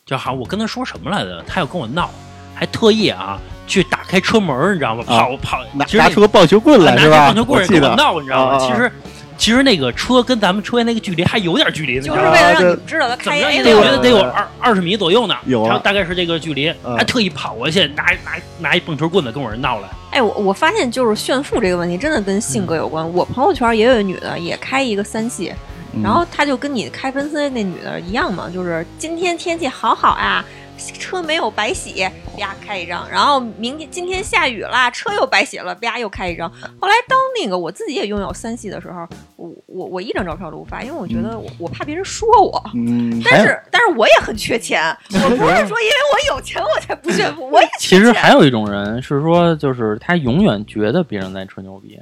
[0.06, 2.12] 就好像我跟他说什么来着，他要跟我闹，
[2.54, 5.04] 还特意啊去打开车门儿，你知道吗？
[5.08, 7.26] 啊跑跑，拿其实拿出个棒球棍来拿是吧？
[7.28, 8.58] 棒球棍跟我闹，你知道吗？
[8.60, 8.92] 其实
[9.36, 12.22] 其实那个车跟咱们车间那个距离还有点距离，你知道吗？
[12.22, 19.88] 就是为了让你们知道他开一怎么着也得我觉得得有二二十米左右呢，有啊大概是这个距离，嗯还特意跑过去拿拿拿一棒球棍子跟我这闹来。
[20.12, 23.12] 哎，我我发现就是炫富这个问题，真的跟性格有关。
[23.14, 25.52] 我朋友圈也有一女的，也开一个三系，
[25.94, 30.46] 嗯然后她就跟你开奔驰那女的一样嘛，就是今天天气好好啊，
[30.78, 32.08] 车没有白洗，
[32.38, 36.50] 啪开一张，然后明天今天下雨啦，车又白洗了，啪又开一张。
[36.80, 42.62] 后来当那个我自己也拥有三系的时候，我我我一张照片都不发，因为我觉得我我怕别人说我。
[42.76, 52.00] 嗯，但是但是我也很缺钱，我不是说因为我有钱我才不炫富，我也缺其实还有一种人是说，就是他永远觉得别人在吹牛逼。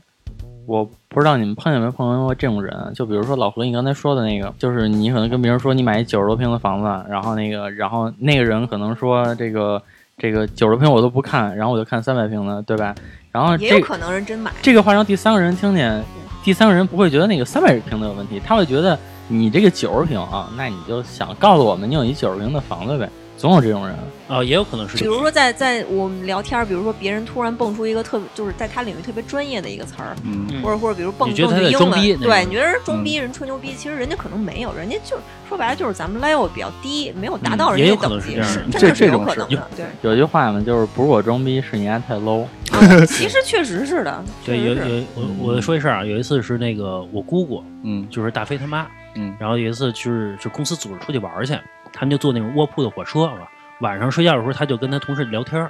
[0.72, 9.82] 我不知道你们碰见没碰见过这种人，就比如说老何你刚才说的那个，就是你可能跟别人说你买一九十多平的房子，然后那个，然后那个人可能说这个
[10.18, 12.96] 这个九十平我都不看，然后我就看三百平的，对吧？
[13.34, 14.50] 然后这也有可能人真买。
[14.62, 16.02] 这个话让第三个人听见，
[16.42, 18.98] 第三个人不会觉得那个三百平的有问题，他会觉得
[19.28, 23.10] 你这个九十平啊，那你就想告诉我们你有一九十平的房子呗，
[23.42, 23.96] 总有这种人。
[24.28, 30.16] 啊，也有可能是比如说在在我们聊天儿，比如说别人突然蹦出一个特别就是在他领域特别专业的一个词儿，
[30.64, 42.44] 或者或者比如蹦你觉得他在蹦句英文，装逼对，你觉得人装逼人吹牛逼，其实人家可能没有，人家就是说白了就是咱们 level 比较低，没有达到人家等级，能是这样是真这的是有可能的，对，有句话嘛，就是不是我装逼，是你丫太 low。
[42.72, 44.74] 啊 其实确实是的，对，有。
[44.74, 45.04] 有。
[45.14, 48.08] 我我说一事儿啊，有一次是那个我姑姑，嗯。
[48.10, 49.36] 就是大飞他妈，嗯。
[49.38, 51.54] 然后有一次就是就公司组织出去玩去，
[51.94, 53.48] 他们就坐那种卧铺的火车嘛，
[53.80, 55.70] 晚上睡觉的时候他就跟他同事聊天，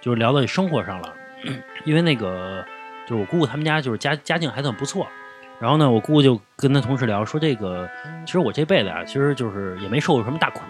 [0.00, 1.12] 就是聊到生活上了，
[1.84, 2.64] 因为那个
[3.06, 5.06] 就是我姑姑他们家就是家家境还算不错，
[5.58, 7.88] 然后呢，我姑姑就跟他同事聊说这个，
[8.26, 10.60] 其实我这辈子啊，其实就是也没受过什么大苦，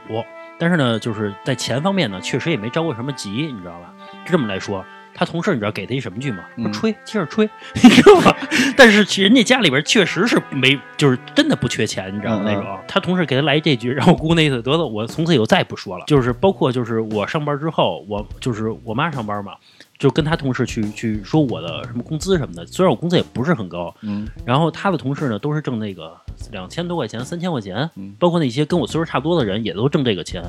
[0.59, 3.93] 但是呢，就是在钱方面呢，确实也没着过什么急，你知道吧？
[4.25, 4.85] 这么来说。
[5.15, 6.45] 他同事你知道给他一什么句吗？
[6.57, 7.49] 说嗯吹，接着吹，
[7.83, 8.35] 你知道吗？
[8.77, 12.45] 但是人家家里边确实是没，就是真的不缺钱，你知道吗？
[12.47, 12.79] 那种。
[12.89, 16.05] 他同事给他来这句，然后我姑那意思得了，我从此以后再也不说了。
[16.07, 19.53] 就是包括就是我上班之后，我就是我妈上班嘛，
[19.99, 22.67] 就跟他同事去去说我的什么工资什么的。
[22.67, 26.17] 虽然我工资也不是很高，嗯然后他的同事呢都是挣那个
[26.51, 30.43] 两千多块钱、三千块钱嗯，包括那些跟我岁数差不多的人也都挣这个钱。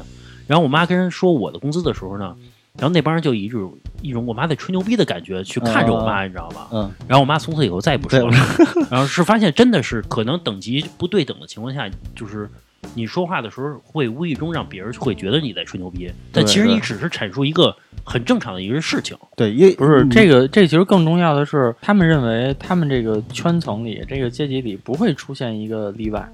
[0.48, 2.36] 然后我妈跟人说我的工资的时候呢，
[2.80, 6.68] 然后那帮人就以一种一种我妈在吹牛逼的感觉去看着我妈，你知道吗？
[6.72, 8.36] 嗯然后我妈从此以后再也不说了。
[8.90, 12.50] 然后是发现真的是可能等级不对等的情况下，就是
[12.96, 19.16] 你说话的时候会无意中让别人会觉得你在吹牛逼，但其实你只是阐述一个很正常的一个事情。
[19.38, 26.28] 对，因为不是嗯这个，这其实更重要的是，他们认为他们这个圈层里、这个阶级里不会出现一个例外。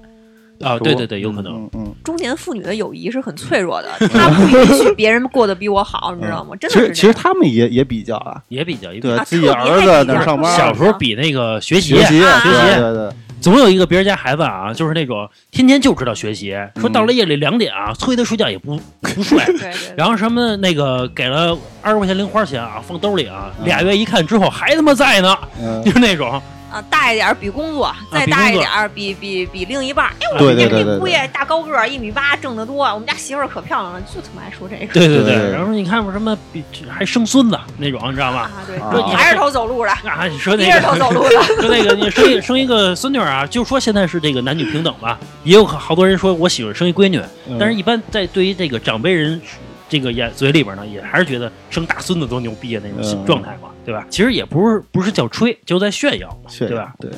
[0.62, 1.54] 啊，对对对，有可能。
[1.54, 6.54] 嗯嗯，中年妇女的友谊是很脆弱的， 她不允许别人过得比我好，你知道吗？
[6.60, 19.38] 真其实其实他们也也比较啊，也比较，对自己儿子还比较那上班小时候比那个学习学习啊学习，对对对，总有一个别人家孩子啊，就是那种天天就知道学习，说到了夜里两点啊，催他睡觉也不 不睡。
[19.46, 19.94] 对对对。
[19.96, 26.40] 然后什么那个给了二十块钱零花钱啊，放兜里啊，嗯俩月一看之后还他妈在呢，嗯 就是那种
[26.70, 30.12] 啊，大一点儿比工作，再大一点儿比比比另一半儿。
[30.20, 32.84] 哎，我对们家对对对这姑爷大高个儿，一米八，挣得多。
[32.84, 38.40] 我们家媳妇儿可漂亮了，就他妈爱说这个对对对然后你看我什么比还生孙子那种，你知道吗？
[38.42, 38.52] 啊。
[38.66, 41.42] 对，你还是头走路的，啊，你说那低着头个走路的。
[41.60, 49.40] 说那个你生一生一个孙女啊，就说现在是这个男女平等吧，也有好多人说我喜欢生一闺女，嗯但是一般在对于这个长辈人
[49.88, 54.06] 这个眼嘴里边呢，也还是觉得生大孙子多牛逼啊那种嗯状态嘛，对吧？
[54.08, 56.94] 其实也不是不是叫吹，就在炫耀对吧？
[57.00, 57.10] 对，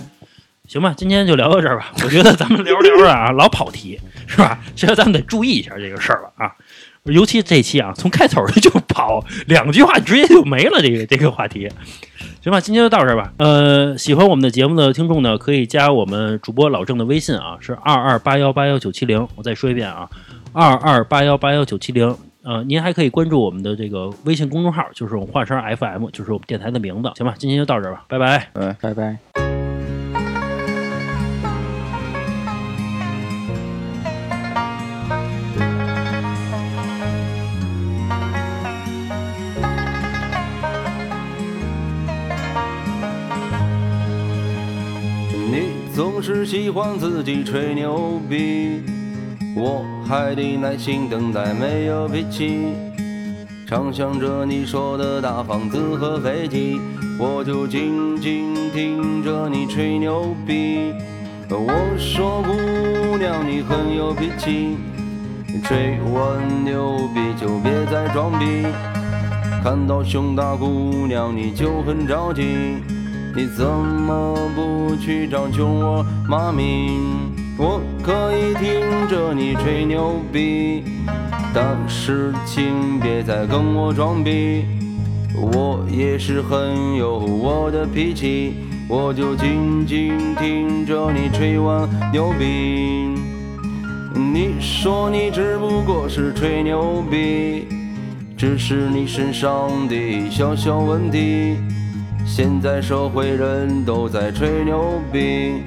[0.67, 1.93] 行吧，今天就聊到这儿吧。
[2.03, 4.59] 我觉得咱们聊着聊着啊，老跑题，是吧？
[4.75, 6.51] 现在咱们得注意一下这个事儿了啊。
[7.03, 11.69] 尤其这期啊，从开头就跑两句话，直接就没了这个这个话题。
[12.41, 13.31] 行吧，今天就到这儿吧。
[13.37, 19.29] 呃，喜欢我们的节目的听众呢，可以加我们主播老郑的微信啊，是二二八幺八幺九七零。
[19.35, 20.09] 我再说一遍啊，
[20.55, 22.17] 二二八幺八幺九七零。
[22.45, 27.09] 呃，您还可以关注我们的这个微信公众号，就是我们华声 FM，就是我们电台的名字。
[27.15, 28.49] 行吧，今天就到这儿吧，拜拜。
[28.55, 29.17] 嗯，拜拜。
[45.49, 48.83] 你总是喜欢自己吹牛逼，
[49.55, 52.75] 我还得耐心等待，没有脾气。
[53.69, 56.81] 畅想着你说的大房子和飞机，
[57.19, 60.93] 我就静静听着你吹牛逼。
[61.51, 64.77] 我说姑娘你很有脾气，
[65.65, 68.67] 吹完牛逼就别再装逼。
[69.63, 72.43] 看到熊大姑娘你就很着急，
[73.37, 76.99] 你怎么不去找熊我妈咪？
[77.65, 80.83] 我可以听着你吹牛逼，
[81.55, 84.65] 但是请别再跟我装逼。
[85.41, 88.55] 我也是很有我的脾气，
[88.89, 93.15] 我就静静听着你吹完牛逼。
[94.13, 97.69] 你说你只不过是吹牛逼，
[98.37, 101.59] 只是你身上的小小问题。
[102.27, 105.63] 现在社会人都在吹牛逼，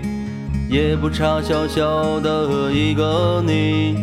[0.70, 3.96] 也不差小小的一个你。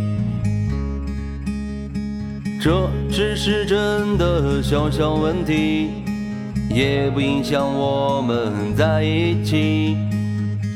[2.61, 5.91] 这只是真的小小问题，
[6.71, 9.97] 也不影响我们在一起。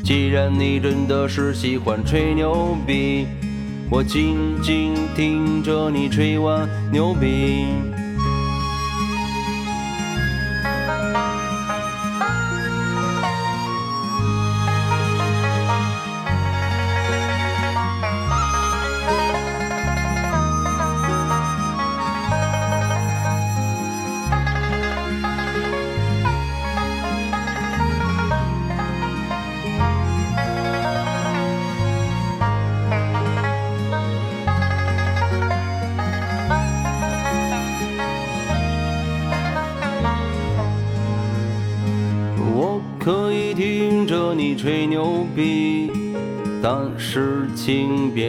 [0.03, 3.25] 既然你真的是喜欢吹牛逼，
[3.89, 7.67] 我静静听着你吹完牛逼。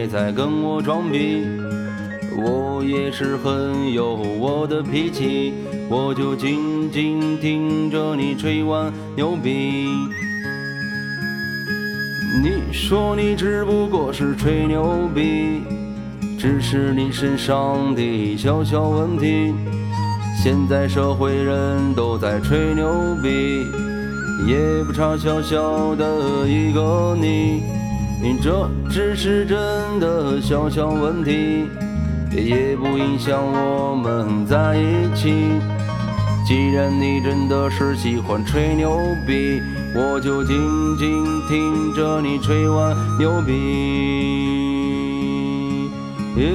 [0.09, 1.45] 在跟我装逼。
[2.41, 5.53] 我也是很有我的脾气，
[5.89, 9.87] 我就静静听着你吹完牛逼。
[12.41, 15.61] 你说你只不过是吹牛逼，
[16.37, 19.53] 只是你身上的小小问题。
[20.41, 23.65] 现在社会人都在吹牛逼，
[24.47, 27.61] 也不差小小的一个你。
[28.21, 31.69] 你这只是真的小小问题，
[32.31, 35.33] 也不影响我们在一起。
[36.45, 39.61] 既然你真的是喜欢吹牛逼，
[39.95, 43.53] 我就静静听着你吹完牛逼。
[46.35, 46.51] 耶